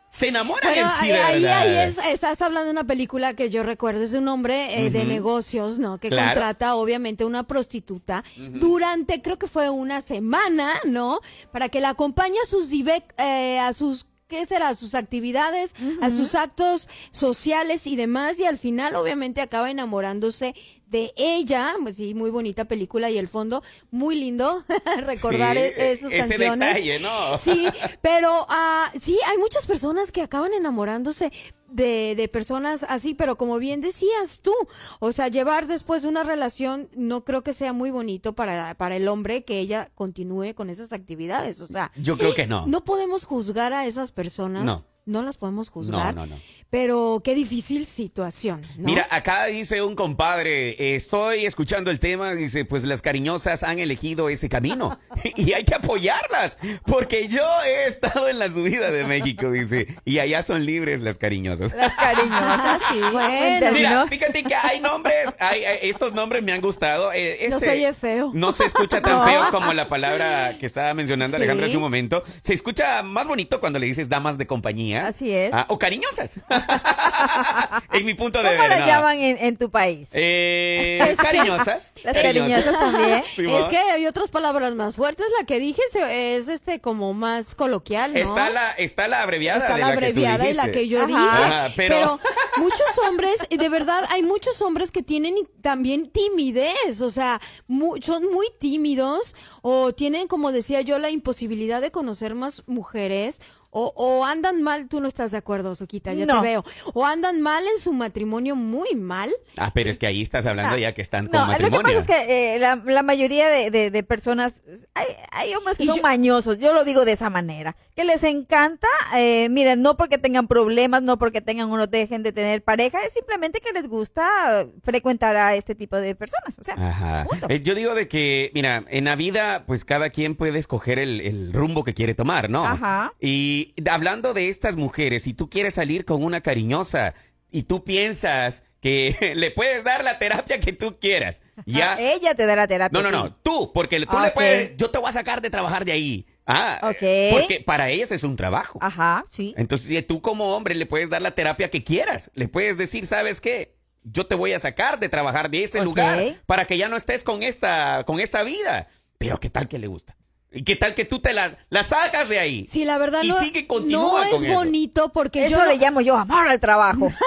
Se 0.07 0.29
enamoran 0.29 0.71
Bueno, 0.73 0.87
en 0.89 0.93
sí, 1.05 1.11
ahí, 1.11 1.11
de 1.11 1.21
ahí- 1.21 1.41
verdad. 1.43 1.61
ahí 1.83 1.87
es- 1.89 1.97
estás 1.97 2.41
hablando 2.41 2.67
de 2.67 2.71
una 2.71 2.85
película 2.85 3.33
que 3.33 3.49
yo 3.49 3.63
recuerdo, 3.63 4.03
es 4.03 4.13
de 4.13 4.19
un 4.19 4.29
hombre 4.29 4.85
eh, 4.85 4.89
de 4.89 5.03
negocios, 5.03 5.79
¿no? 5.79 5.97
Que 5.97 6.07
Claro. 6.07 6.29
contrata 6.31 6.75
obviamente 6.75 7.25
una 7.25 7.43
prostituta 7.43 8.23
durante, 8.37 9.21
creo 9.21 9.37
que 9.37 9.47
fue 9.47 9.69
una 9.69 9.99
semana, 9.99 10.75
¿no? 10.85 11.19
Para 11.51 11.67
que 11.67 11.81
la 11.81 11.89
acompañe 11.89 12.37
a 12.41 12.45
sus, 12.47 12.69
eh, 12.71 13.59
a 13.59 13.73
sus 13.73 14.05
¿Qué 14.27 14.43
será? 14.47 14.73
Sus 14.73 14.95
actividades, 14.95 15.75
a 16.01 16.09
sus 16.09 16.33
actos 16.33 16.89
sociales 17.11 17.85
y 17.85 17.95
demás, 17.95 18.39
y 18.39 18.45
al 18.45 18.57
final 18.57 18.95
obviamente 18.95 19.39
acaba 19.39 19.69
enamorándose 19.69 20.55
de 20.87 21.13
ella, 21.15 21.73
pues 21.83 21.97
sí, 21.97 22.15
muy 22.15 22.31
bonita 22.31 22.65
película 22.65 23.11
y 23.11 23.17
el 23.19 23.27
fondo, 23.27 23.61
muy 23.91 24.15
lindo 24.15 24.63
recordar 25.05 25.55
Sí, 25.57 25.63
e- 25.63 25.91
esas 25.91 26.11
ese 26.11 26.17
canciones. 26.37 26.69
detalle, 26.75 26.99
¿no? 26.99 27.37
Sí, 27.37 27.67
pero 28.01 28.45
ah, 28.49 28.91
sí, 28.99 29.17
hay 29.27 29.37
muchas 29.37 29.65
personas 29.67 30.11
que 30.11 30.21
acaban 30.21 30.53
enamorándose 30.53 31.31
de, 31.69 32.15
de 32.15 32.27
personas 32.27 32.85
así, 32.87 33.13
pero 33.13 33.37
como 33.37 33.57
bien 33.57 33.81
decías 33.81 34.41
tú, 34.41 34.53
o 34.99 35.11
sea, 35.11 35.27
llevar 35.27 35.67
después 35.67 36.01
de 36.01 36.07
una 36.07 36.23
relación 36.23 36.89
no 36.95 37.23
creo 37.23 37.43
que 37.43 37.53
sea 37.53 37.73
muy 37.73 37.91
bonito 37.91 38.33
para, 38.33 38.75
para 38.75 38.95
el 38.95 39.07
hombre 39.07 39.43
que 39.43 39.59
ella 39.59 39.91
continúe 39.95 40.53
con 40.55 40.69
esas 40.69 40.93
actividades, 40.93 41.61
o 41.61 41.67
sea, 41.67 41.91
Yo 41.95 42.17
creo 42.17 42.33
que 42.33 42.47
no. 42.47 42.65
no 42.67 42.83
podemos 42.83 43.25
juzgar 43.25 43.73
a 43.73 43.85
esas 43.85 44.11
personas. 44.11 44.63
No. 44.63 44.85
No 45.05 45.21
las 45.21 45.37
podemos 45.37 45.69
juzgar. 45.69 46.15
No, 46.15 46.25
no, 46.25 46.35
no. 46.35 46.41
Pero 46.71 47.21
qué 47.23 47.35
difícil 47.35 47.85
situación, 47.85 48.59
¿no? 48.77 48.85
Mira, 48.87 49.07
acá 49.11 49.45
dice 49.45 49.83
un 49.83 49.95
compadre, 49.95 50.95
estoy 50.95 51.45
escuchando 51.45 51.91
el 51.91 51.99
tema, 51.99 52.33
dice, 52.33 52.65
pues 52.65 52.83
las 52.85 53.03
cariñosas 53.03 53.61
han 53.63 53.77
elegido 53.77 54.29
ese 54.29 54.49
camino 54.49 54.99
y 55.35 55.53
hay 55.53 55.63
que 55.63 55.75
apoyarlas, 55.75 56.57
porque 56.87 57.27
yo 57.27 57.43
he 57.65 57.87
estado 57.87 58.27
en 58.29 58.39
la 58.39 58.47
subida 58.51 58.89
de 58.89 59.05
México, 59.05 59.51
dice, 59.51 59.95
y 60.05 60.17
allá 60.19 60.41
son 60.41 60.65
libres 60.65 61.01
las 61.03 61.17
cariñosas. 61.19 61.75
Las 61.75 61.93
cariñosas, 61.95 62.81
sí. 62.91 62.99
Bueno. 63.11 63.71
Mira, 63.73 63.89
¿no? 63.91 64.07
fíjate 64.07 64.43
que 64.43 64.55
hay 64.55 64.79
nombres, 64.79 65.35
hay, 65.39 65.61
estos 65.83 66.13
nombres 66.13 66.43
me 66.43 66.51
han 66.51 66.61
gustado. 66.61 67.11
eh, 67.13 67.45
No 67.49 67.57
este 67.57 67.65
se 67.67 67.71
oye 67.73 67.93
feo. 67.93 68.31
No 68.33 68.51
se 68.51 68.65
escucha 68.65 69.01
tan 69.01 69.19
No. 69.19 69.25
feo 69.25 69.51
como 69.51 69.71
la 69.73 69.87
palabra 69.87 70.57
que 70.59 70.65
estaba 70.65 70.93
mencionando 70.95 71.37
Sí. 71.37 71.43
Alejandra 71.43 71.67
hace 71.67 71.77
un 71.77 71.83
momento. 71.83 72.23
Se 72.41 72.53
escucha 72.55 73.03
más 73.03 73.27
bonito 73.27 73.59
cuando 73.59 73.77
le 73.79 73.85
dices 73.85 74.09
damas 74.09 74.37
de 74.39 74.47
compañía. 74.47 74.94
Así 74.97 75.31
es. 75.31 75.51
Ah, 75.53 75.65
o 75.69 75.77
cariñosas. 75.79 76.39
en 77.93 78.05
mi 78.05 78.13
punto 78.13 78.41
de 78.41 78.49
¿Cómo 78.49 78.61
ver. 78.61 78.69
las 78.69 78.79
¿no? 78.81 78.85
llaman 78.87 79.19
en, 79.19 79.37
en 79.37 79.57
tu 79.57 79.69
país? 79.69 80.09
Eh, 80.13 81.15
cariñosas. 81.21 81.91
Las 82.03 82.17
cariñosas 82.17 82.77
también. 82.79 83.23
Es 83.37 83.65
que 83.67 83.77
hay 83.77 84.05
otras 84.07 84.29
palabras 84.29 84.75
más 84.75 84.95
fuertes. 84.95 85.25
La 85.39 85.45
que 85.45 85.59
dije 85.59 85.81
es 86.09 86.47
este 86.47 86.81
como 86.81 87.13
más 87.13 87.55
coloquial, 87.55 88.13
¿no? 88.13 88.19
Está 88.19 88.49
la, 88.49 88.71
está 88.71 89.07
la 89.07 89.21
abreviada 89.21 89.59
Está 89.59 89.73
de 89.75 89.79
la 89.81 89.87
la, 89.87 89.93
que 89.93 89.99
tú 89.99 90.05
abreviada 90.05 90.49
y 90.49 90.53
la 90.53 90.71
que 90.71 90.87
yo 90.87 90.97
Ajá. 90.99 91.07
dije. 91.07 91.19
Ajá, 91.19 91.73
pero- 91.75 91.95
pero... 91.95 92.19
muchos 92.57 92.97
hombres, 93.07 93.47
de 93.49 93.69
verdad, 93.69 94.03
hay 94.09 94.21
muchos 94.23 94.61
hombres 94.61 94.91
que 94.91 95.03
tienen 95.03 95.35
también 95.61 96.09
timidez, 96.09 97.01
o 97.01 97.09
sea, 97.09 97.41
mu- 97.67 98.01
son 98.01 98.31
muy 98.31 98.47
tímidos 98.59 99.35
o 99.61 99.93
tienen, 99.93 100.27
como 100.27 100.51
decía 100.51 100.81
yo, 100.81 100.99
la 100.99 101.09
imposibilidad 101.09 101.81
de 101.81 101.91
conocer 101.91 102.35
más 102.35 102.63
mujeres 102.67 103.41
o, 103.77 103.91
o 103.97 104.23
andan 104.23 104.61
mal, 104.63 104.87
tú 104.87 105.01
no 105.01 105.07
estás 105.09 105.31
de 105.31 105.37
acuerdo, 105.37 105.75
Suquita, 105.75 106.13
ya 106.13 106.25
No. 106.25 106.41
te 106.41 106.47
veo, 106.47 106.63
o 106.93 107.05
andan 107.05 107.41
mal 107.41 107.61
en 107.67 107.77
su 107.77 107.91
matrimonio, 107.91 108.55
muy 108.55 108.95
mal. 108.95 109.33
Ah, 109.57 109.71
pero 109.73 109.89
es 109.89 109.99
que 109.99 110.07
ahí 110.07 110.21
estás 110.21 110.45
hablando 110.45 110.77
ya 110.77 110.93
que 110.93 111.01
están 111.01 111.27
con 111.27 111.33
No, 111.37 111.47
lo 111.59 111.69
que 111.69 111.79
pasa 111.81 111.97
es 111.97 112.07
que 112.07 112.55
eh, 112.55 112.59
la, 112.59 112.77
la 112.85 113.03
mayoría 113.03 113.49
de, 113.49 113.71
de- 113.71 113.91
de 113.91 114.03
personas, 114.03 114.63
hay, 114.93 115.07
hay 115.31 115.53
hombres 115.55 115.77
que 115.77 115.83
Y 115.83 115.87
son 115.87 115.97
yo- 115.97 116.01
mañosos, 116.03 116.57
yo 116.57 116.71
lo 116.73 116.85
digo 116.85 117.03
de 117.03 117.11
esa 117.11 117.29
manera, 117.29 117.75
que 117.97 118.05
les 118.05 118.23
encanta, 118.23 118.87
eh, 119.17 119.49
miren, 119.49 119.81
no 119.81 119.97
porque 119.97 120.17
tengan 120.17 120.47
problemas, 120.47 121.01
no 121.01 121.17
porque 121.17 121.41
tengan 121.41 121.69
o 121.69 121.75
no 121.77 121.87
dejen 121.87 122.23
de 122.23 122.31
tener 122.31 122.63
pareja, 122.63 123.03
es 123.05 123.11
simplemente 123.13 123.59
que 123.59 123.73
les 123.73 123.89
gusta 123.89 124.67
frecuentar 124.83 125.35
a 125.35 125.55
este 125.55 125.75
tipo 125.75 125.97
de 125.97 126.15
personas. 126.15 126.57
O 126.59 126.63
sea, 126.63 126.75
Ajá. 126.75 127.25
punto. 127.29 127.47
Eh, 127.49 127.61
yo 127.61 127.75
digo 127.75 127.93
de 127.93 128.07
que, 128.07 128.51
mira, 128.53 128.85
en 128.87 129.03
la 129.05 129.15
vida, 129.17 129.65
pues 129.67 129.83
cada 129.83 130.09
quien 130.11 130.35
puede 130.35 130.59
escoger 130.59 130.99
el, 130.99 131.19
el 131.19 131.51
rumbo 131.51 131.83
que 131.83 131.93
quiere 131.93 132.13
tomar, 132.13 132.49
¿no? 132.49 132.65
Ajá. 132.65 133.13
Y 133.19 133.64
hablando 133.89 134.33
de 134.33 134.49
estas 134.49 134.75
mujeres, 134.75 135.23
si 135.23 135.33
tú 135.33 135.49
quieres 135.49 135.75
salir 135.75 136.05
con 136.05 136.23
una 136.23 136.41
cariñosa 136.41 137.13
y 137.51 137.63
tú 137.63 137.83
piensas 137.83 138.63
que 138.81 139.15
le 139.35 139.51
puedes 139.51 139.83
dar 139.83 140.03
la 140.03 140.19
terapia 140.19 140.59
que 140.59 140.73
tú 140.73 140.99
quieras, 140.99 141.41
ya. 141.65 141.95
ella 141.99 142.35
te 142.35 142.45
da 142.45 142.55
la 142.55 142.67
terapia. 142.67 143.01
No, 143.01 143.09
no, 143.09 143.15
no, 143.15 143.35
tú, 143.35 143.71
porque 143.73 143.99
tú 144.05 144.19
le 144.19 144.31
puedes, 144.31 144.77
yo 144.77 144.89
te 144.91 144.97
voy 144.99 145.09
a 145.09 145.13
sacar 145.13 145.41
de 145.41 145.49
trabajar 145.49 145.85
de 145.85 145.91
ahí. 145.91 146.25
Ah, 146.45 146.79
Ok. 146.83 147.31
porque 147.31 147.63
para 147.65 147.89
ellas 147.89 148.11
es 148.11 148.23
un 148.23 148.35
trabajo. 148.35 148.77
Ajá, 148.81 149.25
sí. 149.29 149.53
Entonces, 149.57 150.05
tú 150.05 150.21
como 150.21 150.55
hombre 150.55 150.75
le 150.75 150.85
puedes 150.85 151.09
dar 151.09 151.21
la 151.21 151.31
terapia 151.31 151.71
que 151.71 151.83
quieras. 151.83 152.29
Le 152.35 152.47
puedes 152.47 152.77
decir, 152.77 153.07
¿sabes 153.07 153.41
qué? 153.41 153.75
Yo 154.03 154.27
te 154.27 154.35
voy 154.35 154.53
a 154.53 154.59
sacar 154.59 154.99
de 154.99 155.09
trabajar 155.09 155.49
de 155.49 155.63
ese 155.63 155.83
lugar 155.83 156.35
para 156.45 156.65
que 156.65 156.77
ya 156.77 156.87
no 156.87 156.95
estés 156.97 157.23
con 157.23 157.41
esta, 157.41 158.03
con 158.05 158.19
esta 158.19 158.43
vida. 158.43 158.87
Pero 159.17 159.39
¿qué 159.39 159.49
tal 159.49 159.67
que 159.67 159.79
le 159.79 159.87
gusta? 159.87 160.15
¿Y 160.51 160.63
qué 160.63 160.75
tal 160.75 160.95
que 160.95 161.05
tú 161.05 161.19
te 161.19 161.33
la, 161.33 161.57
la 161.69 161.83
sacas 161.83 162.29
de 162.29 162.39
ahí? 162.39 162.65
Sí, 162.65 162.85
la 162.85 162.97
verdad 162.97 163.21
Y 163.23 163.29
no, 163.29 163.39
sigue, 163.39 163.67
continúa 163.67 164.23
no 164.25 164.31
con 164.31 164.39
es 164.39 164.43
eso. 164.49 164.53
bonito 164.53 165.11
porque 165.11 165.45
Eso 165.47 165.57
yo 165.57 165.65
le 165.65 165.77
llamo 165.77 166.01
yo 166.01 166.17
amor 166.17 166.47
al 166.47 166.59
trabajo. 166.59 167.11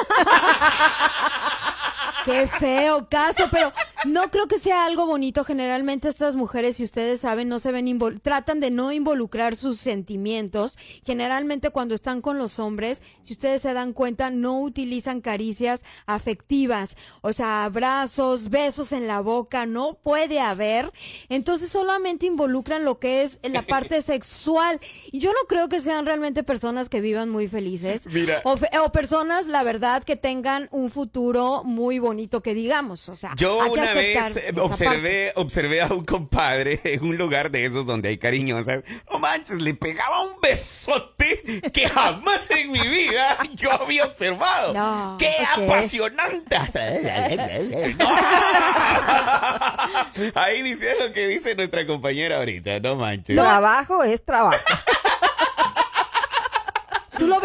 Qué 2.25 2.47
feo 2.47 3.09
caso, 3.09 3.49
pero 3.51 3.73
no 4.05 4.31
creo 4.31 4.47
que 4.47 4.59
sea 4.59 4.85
algo 4.85 5.07
bonito. 5.07 5.45
Generalmente 5.45 6.09
estas 6.09 6.37
mujeres, 6.37 6.77
si 6.77 6.85
ustedes 6.85 7.21
saben, 7.21 7.49
no 7.49 7.59
se 7.59 7.73
ven 7.73 7.89
tratan 8.23 8.61
de 8.61 8.71
no 8.71 8.93
involucrar 8.93 9.57
sus 9.57 9.79
sentimientos. 9.79 10.79
Generalmente 11.05 11.71
cuando 11.71 11.95
están 11.95 12.21
con 12.21 12.39
los 12.39 12.59
hombres, 12.59 13.03
si 13.23 13.33
ustedes 13.33 13.63
se 13.63 13.73
dan 13.73 13.93
cuenta, 13.93 14.31
no 14.31 14.61
utilizan 14.61 15.21
caricias 15.21 15.83
afectivas, 16.07 16.97
o 17.23 17.33
sea, 17.33 17.65
abrazos, 17.65 18.51
besos 18.51 18.93
en 18.93 19.07
la 19.07 19.21
boca, 19.21 19.65
no 19.67 19.95
puede 19.95 20.41
haber. 20.41 20.93
Entonces 21.29 21.71
solamente 21.71 22.27
involucran 22.27 22.85
lo 22.85 22.99
que 22.99 23.23
es 23.23 23.41
la 23.43 23.63
parte 23.67 24.03
sexual. 24.03 24.81
Y 25.11 25.19
yo 25.19 25.31
no 25.33 25.47
creo 25.49 25.69
que 25.69 25.81
sean 25.81 26.05
realmente 26.07 26.43
personas 26.43 26.89
que 26.89 27.01
vivan 27.01 27.31
muy 27.31 27.49
felices. 27.49 28.07
Mira. 28.07 28.41
O, 28.45 28.57
fe- 28.57 28.71
o 28.85 28.93
personas, 28.93 29.47
la 29.47 29.63
verdad, 29.63 30.05
que 30.05 30.17
tengan 30.17 30.69
un 30.71 30.91
futuro 30.91 31.63
muy 31.65 31.99
bonito, 31.99 32.43
que 32.43 32.55
digamos. 32.55 33.09
O 33.09 33.15
sea, 33.15 33.35
Yo 33.37 33.59
una 33.93 34.01
vez 34.01 34.37
eh, 34.37 34.53
observé, 34.61 35.33
observé 35.37 35.81
a 35.83 35.87
un 35.87 36.05
compadre 36.05 36.81
en 36.85 37.05
un 37.05 37.17
lugar 37.17 37.51
de 37.51 37.65
esos 37.65 37.87
donde 37.87 38.11
hay 38.11 38.19
cariñosas. 38.19 38.83
No 39.11 39.19
manches, 39.19 39.59
le 39.59 39.75
pegaba 39.75 40.23
un 40.23 40.41
besote 40.41 41.63
que 41.73 41.89
jamás 41.89 42.51
en 42.51 42.71
mi 42.73 42.87
vida 42.87 43.39
yo 43.55 43.73
había 43.73 44.05
observado. 44.07 44.75
No. 44.75 45.17
¡Qué 45.19 45.33
apasionante! 45.57 46.57
Ahí 50.35 50.63
dice 50.63 50.95
lo 51.01 51.13
que 51.13 51.29
dice 51.29 51.55
nuestra 51.55 51.87
compañera 51.87 52.39
ahorita, 52.39 52.81
no 52.81 52.97
manches. 52.97 53.37
Trabajo 53.37 54.03
es 54.05 54.25
trabajo. 54.25 54.59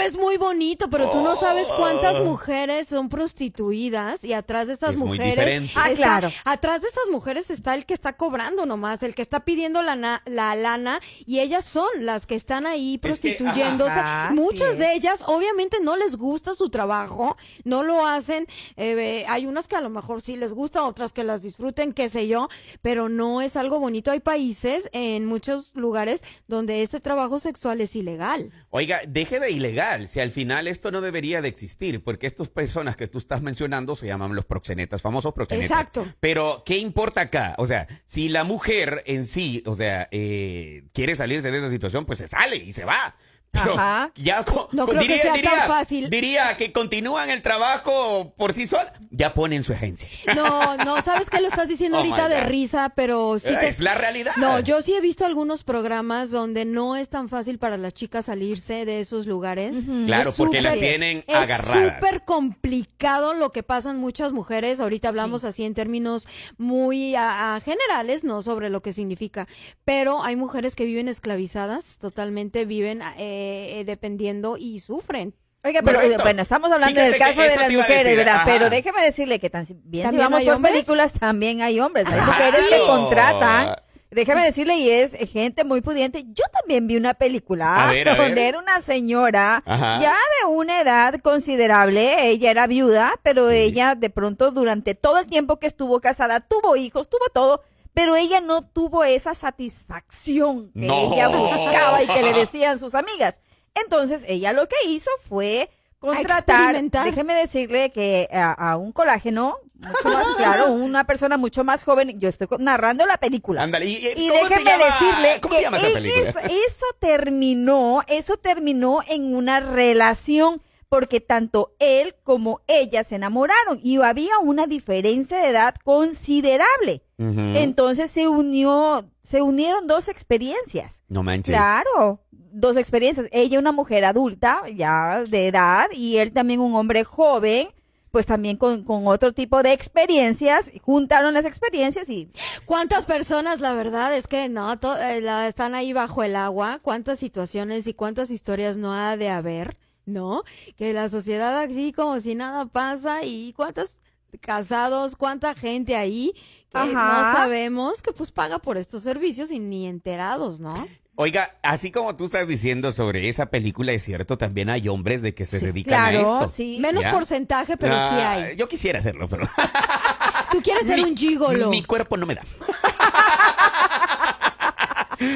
Ves 0.04 0.18
muy 0.18 0.38
bonito, 0.38 0.90
pero 0.90 1.10
tú 1.12 1.22
no 1.22 1.36
sabes 1.36 1.68
cuántas 1.78 2.18
Oh. 2.20 2.26
mujeres 2.26 2.88
son 2.88 3.08
prostituidas 3.10 4.24
y 4.24 4.34
atrás 4.34 4.68
de 4.68 4.74
esas 4.74 4.92
Es 4.92 4.98
muy 4.98 5.10
mujeres. 5.18 5.36
diferente. 5.36 5.72
Ah, 5.76 5.92
está- 5.92 5.96
claro. 6.04 6.32
Atrás 6.46 6.82
de 6.82 6.88
esas 6.90 7.08
mujeres 7.12 7.50
está 7.50 7.76
el 7.76 7.86
que 7.86 7.94
está 7.94 8.14
cobrando 8.14 8.66
nomás, 8.66 9.02
el 9.04 9.16
que 9.16 9.22
está 9.22 9.46
pidiendo 9.46 9.82
la, 9.82 9.96
na- 9.96 10.22
la 10.26 10.56
lana 10.56 11.00
y 11.26 11.40
ellas 11.40 11.66
son 11.66 11.88
las 12.00 12.26
que 12.28 12.36
están 12.36 12.66
ahí 12.66 12.98
prostituyéndose. 12.98 13.92
ajá, 14.00 14.32
Muchas 14.34 14.74
sí 14.74 14.80
de 14.80 14.94
ellas, 14.94 15.24
obviamente, 15.28 15.78
no 15.82 15.96
les 15.96 16.16
gusta 16.18 16.54
su 16.54 16.70
trabajo, 16.70 17.38
no 17.64 17.84
lo 17.84 18.06
hacen. 18.06 18.48
eh, 18.76 19.26
hay 19.30 19.46
unas 19.46 19.68
que 19.68 19.76
a 19.76 19.82
lo 19.82 19.90
mejor 19.90 20.22
sí 20.22 20.36
les 20.36 20.54
gusta, 20.54 20.84
otras 20.86 21.14
que 21.14 21.24
las 21.24 21.42
disfruten, 21.42 21.94
qué 21.94 22.10
sé 22.10 22.28
yo, 22.28 22.50
pero 22.82 23.08
no 23.10 23.42
es 23.42 23.56
algo 23.56 23.80
bonito. 23.80 24.12
Hay 24.12 24.20
países, 24.20 24.90
en 24.94 25.26
muchos 25.26 25.76
lugares, 25.76 26.24
donde 26.48 26.82
este 26.82 27.00
trabajo 27.00 27.40
sexual 27.40 27.80
es 27.82 27.96
ilegal. 27.96 28.52
Oiga, 28.70 29.02
deje 29.08 29.40
de 29.40 29.52
ilegal. 29.52 29.93
Si 30.08 30.20
al 30.20 30.32
final 30.32 30.68
esto 30.68 30.92
no 30.92 31.02
debería 31.02 31.42
de 31.42 31.48
existir, 31.48 32.04
porque 32.04 32.28
estas 32.28 32.50
personas 32.50 32.96
que 32.96 33.08
tú 33.08 33.18
estás 33.18 33.42
mencionando 33.42 33.96
se 33.96 34.08
llaman 34.08 34.36
los 34.36 34.46
proxenetas, 34.46 35.02
famosos 35.02 35.34
proxenetas. 35.34 35.72
Exacto. 35.72 36.08
Pero, 36.20 36.64
¿qué 36.66 36.78
importa 36.78 37.22
acá? 37.22 37.56
O 37.58 37.68
sea, 37.68 37.88
si 38.06 38.30
la 38.30 38.44
mujer 38.44 39.04
en 39.06 39.26
sí, 39.26 39.64
o 39.66 39.76
sea, 39.76 40.08
eh, 40.12 40.84
quiere 40.94 41.16
salirse 41.16 41.52
de 41.52 41.58
esa 41.58 41.70
situación, 41.70 42.06
pues 42.06 42.20
se 42.20 42.28
sale 42.28 42.58
y 42.58 42.74
se 42.74 42.86
va. 42.86 43.16
Pero 43.54 43.74
Ajá. 43.76 44.12
ya 44.16 44.44
No 44.72 44.88
creo 44.88 45.02
que 45.02 45.08
diría, 45.08 45.22
sea 45.22 45.34
tan 45.42 45.68
fácil. 45.68 46.10
Diría 46.10 46.58
que 46.58 46.74
continúan 46.74 47.30
el 47.30 47.44
trabajo 47.44 48.34
por 48.36 48.52
sí 48.52 48.66
sola. 48.66 48.94
Ya 49.12 49.36
ponen 49.36 49.62
su 49.64 49.74
agencia. 49.74 50.10
No, 50.36 50.76
no, 50.78 51.00
sabes 51.04 51.30
que 51.30 51.40
lo 51.40 51.48
estás 51.48 51.68
diciendo 51.70 51.98
Oh, 52.00 52.02
ahorita 52.02 52.30
de 52.30 52.42
risa, 52.42 52.92
pero 52.96 53.38
sí 53.38 53.54
te... 53.60 53.68
Es 53.68 53.80
la 53.80 53.94
realidad. 53.94 54.34
No, 54.38 54.60
yo 54.60 54.82
sí 54.82 54.96
he 54.96 55.02
visto 55.02 55.24
algunos 55.28 55.64
programas 55.64 56.32
donde 56.32 56.66
no 56.66 56.96
es 56.96 57.10
tan 57.10 57.30
fácil 57.30 57.60
para 57.60 57.78
las 57.78 57.94
chicas 57.94 58.26
salirse 58.26 58.86
de 58.86 59.00
esos 59.02 59.28
lugares. 59.28 59.86
Claro, 60.08 60.32
Es 60.32 60.36
porque 60.36 60.62
las 60.62 60.74
tienen 60.74 61.24
es 61.28 61.36
agarradas. 61.36 61.94
súper 62.00 62.24
complicado 62.26 63.36
lo 63.36 63.52
que 63.52 63.62
pasan 63.62 63.98
muchas 63.98 64.34
mujeres. 64.34 64.80
Ahorita 64.80 65.10
hablamos 65.10 65.46
así 65.46 65.64
en 65.64 65.76
términos 65.76 66.28
muy 66.58 67.14
a- 67.16 67.56
a 67.56 67.60
generales, 67.62 68.24
no 68.24 68.42
sobre 68.42 68.72
lo 68.72 68.82
que 68.82 68.94
significa. 68.94 69.48
Pero 69.86 70.24
hay 70.24 70.36
mujeres 70.36 70.76
que 70.76 70.86
viven 70.86 71.08
esclavizadas, 71.08 72.00
totalmente 72.00 72.66
viven 72.66 73.02
eh, 73.20 73.42
eh, 73.80 73.84
dependiendo 73.86 74.58
y 74.58 74.80
sufren. 74.80 75.34
Oiga, 75.66 75.82
pero 75.82 76.00
Correcto. 76.00 76.20
eh, 76.20 76.24
bueno, 76.24 76.42
estamos 76.42 76.72
hablando 76.72 77.00
Fíjate 77.00 77.10
del 77.12 77.20
caso 77.20 77.42
de 77.42 77.56
las 77.56 77.72
mujeres, 77.72 78.04
decir, 78.04 78.18
¿verdad? 78.18 78.36
ajá. 78.36 78.46
Pero 78.46 78.70
déjeme 78.70 79.02
decirle 79.02 79.40
que 79.40 79.50
tan, 79.50 79.66
bien 79.66 79.78
si 79.80 80.02
¿También 80.04 80.26
vamos 80.26 80.40
hay 80.40 80.46
por 80.48 80.56
hombres? 80.56 80.74
películas, 80.74 81.14
también 81.14 81.62
hay 81.62 81.80
hombres. 81.80 82.06
Hay 82.08 82.20
mujeres 82.20 82.60
que 82.70 82.80
contratan. 82.86 83.76
Déjeme 84.12 84.44
decirle, 84.44 84.76
y 84.76 84.92
es 84.92 85.14
gente 85.32 85.64
muy 85.64 85.82
pudiente. 85.82 86.24
Yo 86.34 86.44
también 86.60 86.86
vi 86.86 86.98
una 86.98 87.16
película 87.16 87.88
A 87.88 87.92
ver, 87.92 88.08
a 88.10 88.16
donde 88.16 88.36
ver. 88.36 88.50
era 88.50 88.60
una 88.60 88.80
señora 88.80 89.64
Ajá. 89.66 90.00
ya 90.02 90.12
de 90.14 90.52
una 90.52 90.82
edad 90.82 91.20
considerable. 91.22 92.28
Ella 92.30 92.52
era 92.52 92.68
viuda, 92.68 93.20
pero 93.24 93.50
ella 93.50 93.96
de 93.96 94.10
pronto 94.12 94.52
durante 94.52 94.94
todo 94.96 95.18
el 95.20 95.26
tiempo 95.28 95.58
que 95.58 95.66
estuvo 95.68 96.00
casada 96.00 96.42
tuvo 96.42 96.76
hijos, 96.76 97.10
tuvo 97.10 97.26
todo. 97.34 97.64
Pero 97.94 98.16
ella 98.16 98.42
no 98.42 98.64
tuvo 98.64 99.04
esa 99.04 99.34
satisfacción 99.34 100.72
que 100.74 100.88
No. 100.88 101.14
ella 101.14 101.28
buscaba 101.28 102.02
y 102.04 102.08
que 102.08 102.22
le 102.24 102.34
decían 102.34 102.80
sus 102.80 102.96
amigas. 102.96 103.40
Entonces 103.76 104.24
ella 104.28 104.54
lo 104.54 104.68
que 104.68 104.76
hizo 104.88 105.10
fue 105.28 105.70
contratar, 106.00 106.76
déjeme 106.82 107.34
decirle 107.34 107.92
que 107.92 108.28
a, 108.34 108.52
a 108.52 108.78
un 108.78 108.92
colágeno, 108.92 109.58
mucho 109.76 110.10
más 110.10 110.28
claro, 110.36 110.66
una 110.74 111.06
persona 111.06 111.38
mucho 111.38 111.64
más 111.64 111.84
joven, 111.86 112.20
yo 112.20 112.28
estoy 112.30 112.48
narrando 112.60 113.06
la 113.06 113.18
película. 113.18 113.64
Ándale, 113.64 113.86
¿y- 113.86 114.08
y 114.08 114.26
Y 114.26 114.28
cómo 114.30 114.44
se 114.48 114.50
déjeme 114.50 114.72
llama- 114.72 114.86
decirle 114.86 115.42
cómo 115.42 115.52
que 115.52 115.58
se 115.58 115.64
llama 115.64 115.78
esa 115.78 115.88
es- 115.88 115.94
película? 115.94 116.42
eso 116.68 116.86
terminó, 117.00 118.02
eso 118.08 118.38
terminó 118.38 119.00
en 119.08 119.34
una 119.36 119.60
relación 119.62 120.62
porque 120.94 121.22
tanto 121.22 121.74
él 121.80 122.16
como 122.24 122.62
ella 122.68 123.04
se 123.04 123.16
enamoraron 123.16 123.80
y 123.82 123.98
había 124.02 124.38
una 124.40 124.68
diferencia 124.68 125.38
de 125.40 125.50
edad 125.50 125.76
considerable. 125.84 127.04
Entonces 127.18 128.12
se 128.12 128.28
unió, 128.28 129.10
se 129.22 129.42
unieron 129.42 129.88
dos 129.88 130.08
experiencias. 130.08 131.02
No 131.08 131.24
manches. 131.24 131.54
Claro, 131.56 132.22
dos 132.32 132.78
experiencias. 132.78 133.28
Ella 133.32 133.60
una 133.60 133.72
mujer 133.72 134.06
adulta, 134.06 134.62
ya 134.76 135.24
de 135.28 135.48
edad, 135.48 135.88
y 135.92 136.18
él 136.18 136.32
también 136.32 136.60
un 136.60 136.76
hombre 136.76 137.04
joven, 137.04 137.70
pues 138.12 138.26
también 138.28 138.58
con, 138.58 138.84
con 138.84 139.08
otro 139.08 139.34
tipo 139.34 139.64
de 139.64 139.72
experiencias. 139.74 140.72
Juntaron 140.84 141.34
las 141.34 141.46
experiencias 141.46 142.10
y 142.10 142.30
¿Cuántas 142.66 143.06
personas, 143.06 143.60
la 143.62 143.74
verdad, 143.74 144.16
es 144.16 144.28
que 144.28 144.50
no, 144.50 144.78
to- 144.80 144.98
eh, 144.98 145.22
la- 145.22 145.48
están 145.48 145.74
ahí 145.76 145.94
bajo 145.94 146.24
el 146.24 146.36
agua? 146.36 146.80
¿Cuántas 146.84 147.18
situaciones 147.20 147.88
y 147.88 147.94
cuántas 147.94 148.30
historias 148.32 148.78
no 148.78 148.94
ha 148.94 149.18
de 149.18 149.30
haber? 149.30 149.78
¿No? 150.06 150.44
Que 150.78 150.92
la 150.94 151.08
sociedad 151.10 151.58
así 151.62 151.94
como 151.94 152.20
si 152.20 152.36
nada 152.36 152.66
pasa 152.66 153.24
y 153.24 153.54
cuántos 153.54 154.02
casados, 154.42 155.16
cuánta 155.16 155.54
gente 155.56 155.96
ahí 155.96 156.34
que 156.72 156.78
Ajá. 156.80 156.88
no 157.24 157.32
sabemos 157.32 158.02
que 158.02 158.12
pues 158.12 158.32
paga 158.32 158.60
por 158.60 158.78
estos 158.78 159.04
servicios 159.04 159.52
y 159.52 159.60
ni 159.60 159.88
enterados, 159.88 160.60
¿no? 160.60 160.88
Oiga, 161.16 161.56
así 161.62 161.92
como 161.92 162.16
tú 162.16 162.26
estás 162.26 162.48
diciendo 162.48 162.92
sobre 162.92 163.30
esa 163.30 163.46
película, 163.52 163.92
es 163.92 164.04
cierto, 164.04 164.36
también 164.40 164.72
hay 164.72 164.90
hombres 164.90 165.22
de 165.22 165.36
que 165.36 165.46
se 165.46 165.60
Sí, 165.60 165.66
dedican 165.68 165.94
a 166.06 166.10
claro, 166.10 166.40
esto. 166.44 166.48
sí. 166.48 166.80
Menos 166.82 167.04
¿Ya? 167.04 167.12
porcentaje, 167.12 167.78
pero 167.78 167.94
sí 168.10 168.16
Ah, 168.18 168.32
hay. 168.32 168.56
Yo 168.58 168.68
quisiera 168.68 168.98
hacerlo, 169.00 169.28
pero 169.30 169.48
Tú 170.52 170.62
quieres 170.64 170.88
ser 170.88 170.98
mi- 170.98 171.04
un 171.04 171.16
gigolo. 171.16 171.70
Mi 171.70 171.84
cuerpo 171.84 172.18
no 172.18 172.26
me 172.26 172.34
da. 172.36 172.42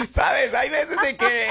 ¿Sabes? 0.10 0.54
Hay 0.54 0.70
veces 0.70 1.00
de 1.02 1.16
que 1.16 1.48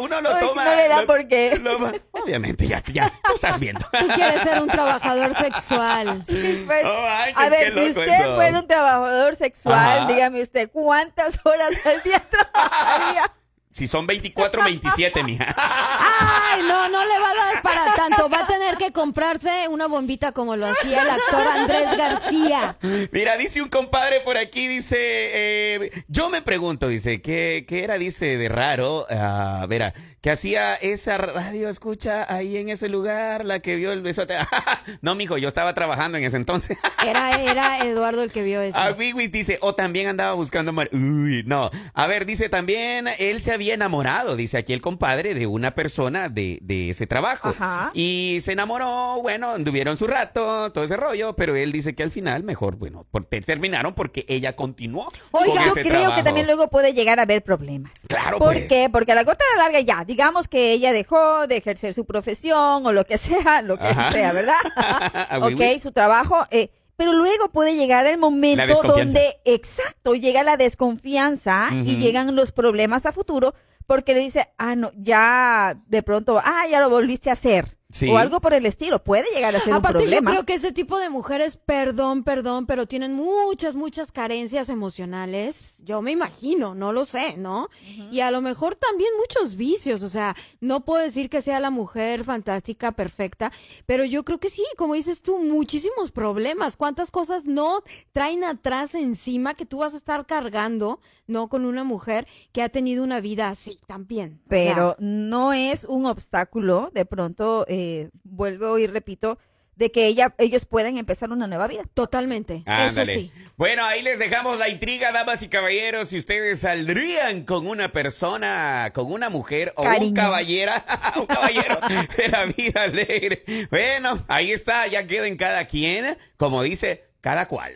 uno 0.00 0.20
lo 0.20 0.38
toma. 0.38 0.64
no 0.64 0.76
le 0.76 0.88
da 0.88 1.00
lo- 1.02 1.06
por 1.06 1.26
qué. 1.28 1.58
lo- 1.60 1.92
obviamente, 2.24 2.66
ya, 2.66 2.82
ya, 2.92 3.10
tú 3.24 3.34
estás 3.34 3.58
viendo. 3.58 3.86
Tú 3.98 4.06
quieres 4.14 4.42
ser 4.42 4.60
un 4.62 4.68
trabajador 4.68 5.34
sexual. 5.36 6.24
Sí, 6.26 6.62
pues, 6.66 6.84
Oh, 6.84 7.02
manches, 7.02 7.36
a 7.36 7.48
ver, 7.48 7.72
si 7.72 7.88
usted 7.90 8.08
eso. 8.08 8.34
fuera 8.36 8.58
un 8.60 8.66
trabajador 8.66 9.36
sexual, 9.36 9.98
Ajá. 10.00 10.12
dígame 10.12 10.42
usted, 10.42 10.70
¿cuántas 10.72 11.38
horas 11.44 11.70
al 11.84 12.02
día 12.02 12.20
trabajaría? 12.30 13.32
Si 13.70 13.88
son 13.88 14.06
24, 14.06 14.62
27, 14.62 15.24
mija. 15.24 15.52
Ay, 15.58 16.62
no, 16.62 16.88
no 16.88 17.04
le 17.04 17.18
va 17.18 17.30
a 17.30 17.34
dar 17.34 17.62
para 17.62 17.84
tanto. 17.96 18.28
Va 18.30 18.42
a 18.42 18.46
tener 18.46 18.76
que 18.76 18.92
comprarse 18.92 19.66
una 19.68 19.88
bombita 19.88 20.30
como 20.30 20.54
lo 20.54 20.66
hacía 20.68 21.02
el 21.02 21.10
actor 21.10 21.44
Andrés 21.44 21.96
García. 21.98 22.76
Mira, 23.10 23.36
dice 23.36 23.60
un 23.62 23.68
compadre 23.68 24.20
por 24.20 24.36
aquí, 24.36 24.68
dice, 24.68 24.96
eh, 25.00 26.04
yo 26.06 26.28
me 26.30 26.40
pregunto, 26.40 26.86
dice, 26.86 27.20
¿qué, 27.20 27.64
qué 27.68 27.82
era, 27.82 27.98
dice, 27.98 28.36
de 28.36 28.48
raro? 28.48 29.06
Ah, 29.10 29.66
verá, 29.68 29.92
que 30.24 30.30
hacía 30.30 30.72
esa 30.76 31.18
radio 31.18 31.68
escucha 31.68 32.24
ahí 32.34 32.56
en 32.56 32.70
ese 32.70 32.88
lugar, 32.88 33.44
la 33.44 33.60
que 33.60 33.76
vio 33.76 33.92
el 33.92 34.00
besote. 34.00 34.36
no, 35.02 35.14
mijo, 35.14 35.36
yo 35.36 35.48
estaba 35.48 35.74
trabajando 35.74 36.16
en 36.16 36.24
ese 36.24 36.38
entonces. 36.38 36.78
Era, 37.06 37.42
era 37.42 37.84
Eduardo 37.84 38.22
el 38.22 38.32
que 38.32 38.42
vio 38.42 38.62
eso. 38.62 38.78
A 38.78 38.92
Wiwis 38.92 39.30
dice, 39.30 39.58
o 39.60 39.74
también 39.74 40.06
andaba 40.06 40.32
buscando 40.32 40.72
mar... 40.72 40.88
Uy, 40.94 41.42
no. 41.44 41.70
A 41.92 42.06
ver, 42.06 42.24
dice 42.24 42.48
también, 42.48 43.08
él 43.18 43.42
se 43.42 43.52
había 43.52 43.74
enamorado, 43.74 44.36
dice 44.36 44.56
aquí 44.56 44.72
el 44.72 44.80
compadre, 44.80 45.34
de 45.34 45.46
una 45.46 45.72
persona 45.74 46.30
de, 46.30 46.58
de 46.62 46.88
ese 46.88 47.06
trabajo. 47.06 47.50
Ajá. 47.50 47.90
Y 47.92 48.38
se 48.40 48.52
enamoró, 48.52 49.18
bueno, 49.20 49.50
anduvieron 49.50 49.98
su 49.98 50.06
rato, 50.06 50.72
todo 50.72 50.82
ese 50.84 50.96
rollo, 50.96 51.36
pero 51.36 51.54
él 51.56 51.72
dice 51.72 51.94
que 51.94 52.02
al 52.02 52.10
final 52.10 52.42
mejor, 52.42 52.76
bueno, 52.76 53.04
por- 53.10 53.26
te- 53.26 53.42
terminaron 53.42 53.92
porque 53.92 54.24
ella 54.26 54.56
continuó 54.56 55.12
Oiga, 55.32 55.54
con 55.56 55.64
yo 55.66 55.72
creo 55.74 55.84
trabajo. 55.90 56.14
que 56.16 56.22
también 56.22 56.46
luego 56.46 56.70
puede 56.70 56.94
llegar 56.94 57.18
a 57.18 57.24
haber 57.24 57.42
problemas. 57.44 57.92
Claro, 58.08 58.38
¿Por 58.38 58.54
pues. 58.54 58.66
qué? 58.68 58.88
Porque 58.90 59.12
a 59.12 59.14
la 59.14 59.24
gota 59.24 59.44
de 59.52 59.58
la 59.58 59.64
larga 59.64 59.80
ya, 59.80 60.04
digamos 60.14 60.46
que 60.46 60.70
ella 60.70 60.92
dejó 60.92 61.48
de 61.48 61.56
ejercer 61.56 61.92
su 61.92 62.04
profesión 62.04 62.86
o 62.86 62.92
lo 62.92 63.04
que 63.04 63.18
sea, 63.28 63.62
lo 63.62 63.76
que 63.76 63.88
Ajá. 63.88 64.12
sea, 64.12 64.32
¿verdad? 64.32 64.54
Ah, 64.76 65.40
ok, 65.42 65.80
su 65.82 65.90
trabajo. 65.90 66.46
eh, 66.50 66.70
pero 66.96 67.12
luego 67.12 67.48
puede 67.48 67.74
llegar 67.74 68.06
el 68.06 68.18
momento 68.18 68.80
donde, 68.84 69.38
exacto, 69.44 70.14
llega 70.14 70.44
la 70.44 70.56
desconfianza 70.56 71.68
y 71.72 71.96
llegan 71.96 72.36
los 72.36 72.52
problemas 72.52 73.04
a 73.06 73.10
futuro 73.10 73.54
porque 73.86 74.14
le 74.14 74.20
dice, 74.20 74.52
ah, 74.58 74.76
no, 74.76 74.92
ya 74.96 75.76
de 75.88 76.02
pronto, 76.04 76.40
ah, 76.42 76.66
ya 76.70 76.80
lo 76.80 76.88
volviste 76.90 77.30
a 77.30 77.32
hacer. 77.32 77.76
Sí. 77.94 78.08
O 78.10 78.18
algo 78.18 78.40
por 78.40 78.54
el 78.54 78.66
estilo. 78.66 79.04
Puede 79.04 79.24
llegar 79.32 79.54
a 79.54 79.60
ser 79.60 79.72
Aparte, 79.72 79.98
un 79.98 80.04
yo 80.06 80.10
problema. 80.10 80.30
creo 80.32 80.44
que 80.44 80.54
ese 80.54 80.72
tipo 80.72 80.98
de 80.98 81.10
mujeres, 81.10 81.56
perdón, 81.64 82.24
perdón, 82.24 82.66
pero 82.66 82.86
tienen 82.88 83.14
muchas, 83.14 83.76
muchas 83.76 84.10
carencias 84.10 84.68
emocionales. 84.68 85.78
Yo 85.84 86.02
me 86.02 86.10
imagino, 86.10 86.74
no 86.74 86.92
lo 86.92 87.04
sé, 87.04 87.36
¿no? 87.36 87.68
Y 88.10 88.18
a 88.18 88.32
lo 88.32 88.40
mejor 88.40 88.74
también 88.74 89.10
muchos 89.16 89.54
vicios. 89.54 90.02
O 90.02 90.08
sea, 90.08 90.34
no 90.60 90.84
puedo 90.84 91.04
decir 91.04 91.30
que 91.30 91.40
sea 91.40 91.60
la 91.60 91.70
mujer 91.70 92.24
fantástica, 92.24 92.90
perfecta, 92.90 93.52
pero 93.86 94.04
yo 94.04 94.24
creo 94.24 94.40
que 94.40 94.50
sí, 94.50 94.64
como 94.76 94.94
dices 94.94 95.22
tú, 95.22 95.38
muchísimos 95.38 96.10
problemas. 96.10 96.76
¿Cuántas 96.76 97.12
cosas 97.12 97.44
no 97.44 97.84
traen 98.12 98.42
atrás 98.42 98.96
encima 98.96 99.54
que 99.54 99.66
tú 99.66 99.78
vas 99.78 99.94
a 99.94 99.98
estar 99.98 100.26
cargando, 100.26 100.98
¿no? 101.28 101.48
Con 101.48 101.64
una 101.64 101.84
mujer 101.84 102.26
que 102.50 102.60
ha 102.60 102.68
tenido 102.70 103.04
una 103.04 103.20
vida 103.20 103.50
así 103.50 103.78
también. 103.86 104.40
O 104.46 104.50
sea, 104.50 104.74
pero 104.74 104.96
no 104.98 105.52
es 105.52 105.84
un 105.84 106.06
obstáculo, 106.06 106.90
de 106.92 107.04
pronto, 107.04 107.64
eh, 107.68 107.83
vuelvo 108.22 108.78
y 108.78 108.86
repito, 108.86 109.38
de 109.76 109.90
que 109.90 110.06
ella, 110.06 110.34
ellos 110.38 110.66
pueden 110.66 110.98
empezar 110.98 111.30
una 111.30 111.46
nueva 111.46 111.66
vida. 111.66 111.82
Totalmente. 111.94 112.62
Eso 112.66 113.04
sí. 113.04 113.32
Bueno, 113.56 113.84
ahí 113.84 114.02
les 114.02 114.18
dejamos 114.18 114.58
la 114.58 114.68
intriga, 114.68 115.12
damas 115.12 115.42
y 115.42 115.48
caballeros. 115.48 116.08
Si 116.08 116.18
ustedes 116.18 116.60
saldrían 116.60 117.44
con 117.44 117.66
una 117.66 117.92
persona, 117.92 118.90
con 118.94 119.10
una 119.10 119.30
mujer 119.30 119.72
o 119.76 119.82
un 119.82 120.14
caballera, 120.14 120.84
un 121.16 121.26
caballero 121.26 121.78
de 122.16 122.28
la 122.28 122.44
vida 122.46 122.82
alegre. 122.82 123.44
Bueno, 123.70 124.24
ahí 124.28 124.52
está, 124.52 124.86
ya 124.86 125.06
queden 125.06 125.36
cada 125.36 125.66
quien, 125.66 126.18
como 126.36 126.62
dice, 126.62 127.04
cada 127.20 127.46
cual. 127.48 127.74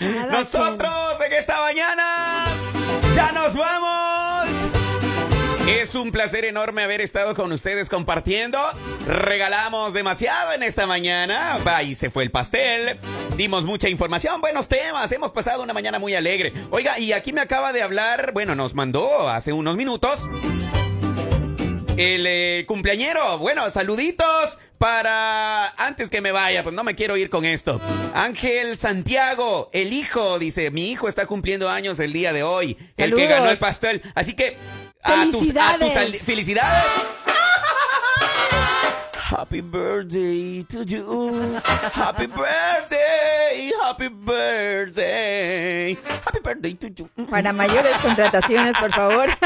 Nosotros 0.30 1.20
en 1.24 1.32
esta 1.32 1.60
mañana 1.60 2.46
ya 3.14 3.32
nos 3.32 3.56
vamos. 3.56 4.79
Es 5.68 5.94
un 5.94 6.10
placer 6.10 6.44
enorme 6.44 6.82
haber 6.82 7.00
estado 7.00 7.34
con 7.34 7.52
ustedes 7.52 7.88
compartiendo. 7.88 8.58
Regalamos 9.06 9.92
demasiado 9.92 10.52
en 10.52 10.62
esta 10.62 10.86
mañana. 10.86 11.58
Y 11.84 11.94
se 11.94 12.10
fue 12.10 12.24
el 12.24 12.30
pastel. 12.30 12.98
Dimos 13.36 13.64
mucha 13.64 13.88
información, 13.88 14.40
buenos 14.40 14.68
temas. 14.68 15.10
Hemos 15.12 15.32
pasado 15.32 15.62
una 15.62 15.72
mañana 15.72 15.98
muy 15.98 16.14
alegre. 16.14 16.52
Oiga, 16.70 16.98
y 16.98 17.12
aquí 17.12 17.32
me 17.32 17.40
acaba 17.40 17.72
de 17.72 17.82
hablar, 17.82 18.32
bueno, 18.32 18.54
nos 18.54 18.74
mandó 18.74 19.28
hace 19.28 19.52
unos 19.52 19.76
minutos 19.76 20.28
el 22.00 22.24
eh, 22.26 22.64
cumpleañero. 22.66 23.38
Bueno, 23.38 23.68
saluditos 23.70 24.58
para... 24.78 25.68
Antes 25.76 26.08
que 26.08 26.22
me 26.22 26.32
vaya, 26.32 26.62
pues 26.62 26.74
no 26.74 26.82
me 26.82 26.94
quiero 26.94 27.16
ir 27.18 27.28
con 27.28 27.44
esto. 27.44 27.78
Ángel 28.14 28.76
Santiago, 28.78 29.68
el 29.72 29.92
hijo, 29.92 30.38
dice, 30.38 30.70
mi 30.70 30.90
hijo 30.90 31.08
está 31.08 31.26
cumpliendo 31.26 31.68
años 31.68 32.00
el 32.00 32.12
día 32.12 32.32
de 32.32 32.42
hoy. 32.42 32.78
El 32.96 33.14
que 33.14 33.26
ganó 33.26 33.50
el 33.50 33.58
pastel. 33.58 34.02
Así 34.14 34.34
que... 34.34 34.56
A 35.02 35.26
tus, 35.30 35.50
a 35.56 35.78
tus 35.78 35.92
Felicidades. 35.92 36.22
felicidades. 36.22 36.84
Happy 39.30 39.60
birthday 39.62 40.62
to 40.64 40.82
you. 40.84 41.60
Happy 41.94 42.26
birthday. 42.26 43.70
Happy 43.82 44.08
birthday. 44.08 45.94
Happy 46.24 46.40
birthday 46.42 46.74
to 46.74 46.88
you. 46.90 47.08
Para 47.26 47.52
mayores 47.52 47.94
contrataciones, 48.02 48.74
por 48.78 48.92
favor. 48.92 49.28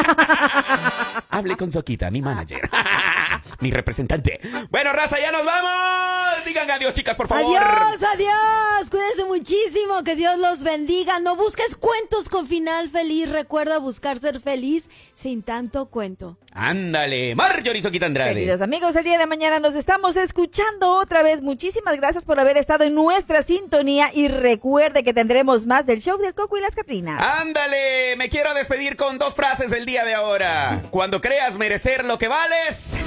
Hable 1.31 1.57
con 1.57 1.71
Soquita, 1.71 2.11
mi 2.11 2.23
manager. 2.23 2.69
mi 3.61 3.71
representante. 3.71 4.41
Bueno, 4.71 4.93
raza, 4.93 5.19
ya 5.21 5.33
nos 5.33 5.45
vamos. 5.45 6.45
Digan 6.45 6.71
adiós, 6.71 6.95
chicas, 6.95 7.17
por 7.17 7.29
favor. 7.29 7.57
Adiós, 7.57 8.03
adiós. 8.03 8.91
Cuídense 8.91 9.25
muchísimo. 9.25 10.05
Que 10.05 10.17
Dios 10.17 10.39
los 10.39 10.63
bendiga. 10.63 11.19
No 11.21 11.37
busques 11.37 11.77
cuentos 11.77 12.29
con 12.29 12.47
final 12.47 12.89
feliz. 12.89 13.31
Recuerda 13.31 13.79
buscar 13.79 14.19
ser 14.19 14.41
feliz 14.41 14.89
sin 15.13 15.43
tanto 15.43 15.87
cuento. 15.87 16.37
Ándale. 16.53 17.35
Marjorie 17.35 17.83
Soquita 17.83 18.07
Andrade. 18.07 18.35
Queridos 18.35 18.61
amigos, 18.61 18.95
el 18.95 19.05
día 19.05 19.19
de 19.19 19.27
mañana 19.27 19.59
nos 19.59 19.75
estamos 19.75 20.17
escuchando 20.17 20.93
otra 20.93 21.23
vez. 21.23 21.43
Muchísimas 21.43 21.97
gracias 21.97 22.25
por 22.25 22.39
haber 22.39 22.57
estado 22.57 22.85
en 22.85 22.95
nuestra 22.95 23.43
sintonía 23.43 24.11
y 24.15 24.29
recuerde 24.29 25.03
que 25.03 25.13
tendremos 25.13 25.67
más 25.67 25.85
del 25.85 26.01
show 26.01 26.17
del 26.19 26.35
Coco 26.35 26.57
y 26.57 26.61
las 26.61 26.75
Catrinas. 26.75 27.21
Ándale, 27.41 28.17
me 28.17 28.29
quiero 28.29 28.55
despedir 28.55 28.97
con 28.97 29.19
dos 29.19 29.35
frases 29.35 29.73
el 29.73 29.85
día 29.85 30.05
de 30.05 30.15
ahora. 30.15 30.83
Cuando 30.91 31.21
creas 31.21 31.57
merecer 31.57 32.05
lo 32.05 32.19
que 32.19 32.29
vales, 32.29 32.99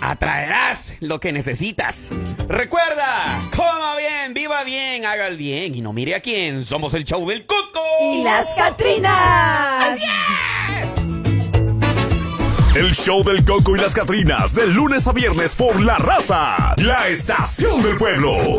atraerás 0.00 0.94
lo 1.00 1.20
que 1.20 1.32
necesitas. 1.32 2.10
Recuerda, 2.48 3.40
coma 3.54 3.96
bien, 3.96 4.34
viva 4.34 4.64
bien, 4.64 5.04
haga 5.06 5.28
el 5.28 5.36
bien 5.36 5.74
y 5.74 5.80
no 5.80 5.92
mire 5.92 6.14
a 6.14 6.20
quién. 6.20 6.64
Somos 6.64 6.94
el 6.94 7.04
show 7.04 7.28
del 7.28 7.46
Coco. 7.46 7.80
Y 8.02 8.22
las 8.22 8.46
Catrinas. 8.54 9.98
El 12.74 12.94
show 12.94 13.24
del 13.24 13.44
Coco 13.44 13.74
y 13.74 13.80
las 13.80 13.94
Catrinas, 13.94 14.54
de 14.54 14.68
lunes 14.68 15.06
a 15.08 15.12
viernes 15.12 15.56
por 15.56 15.80
La 15.80 15.98
Raza, 15.98 16.74
la 16.76 17.08
estación 17.08 17.82
del 17.82 17.96
pueblo. 17.96 18.58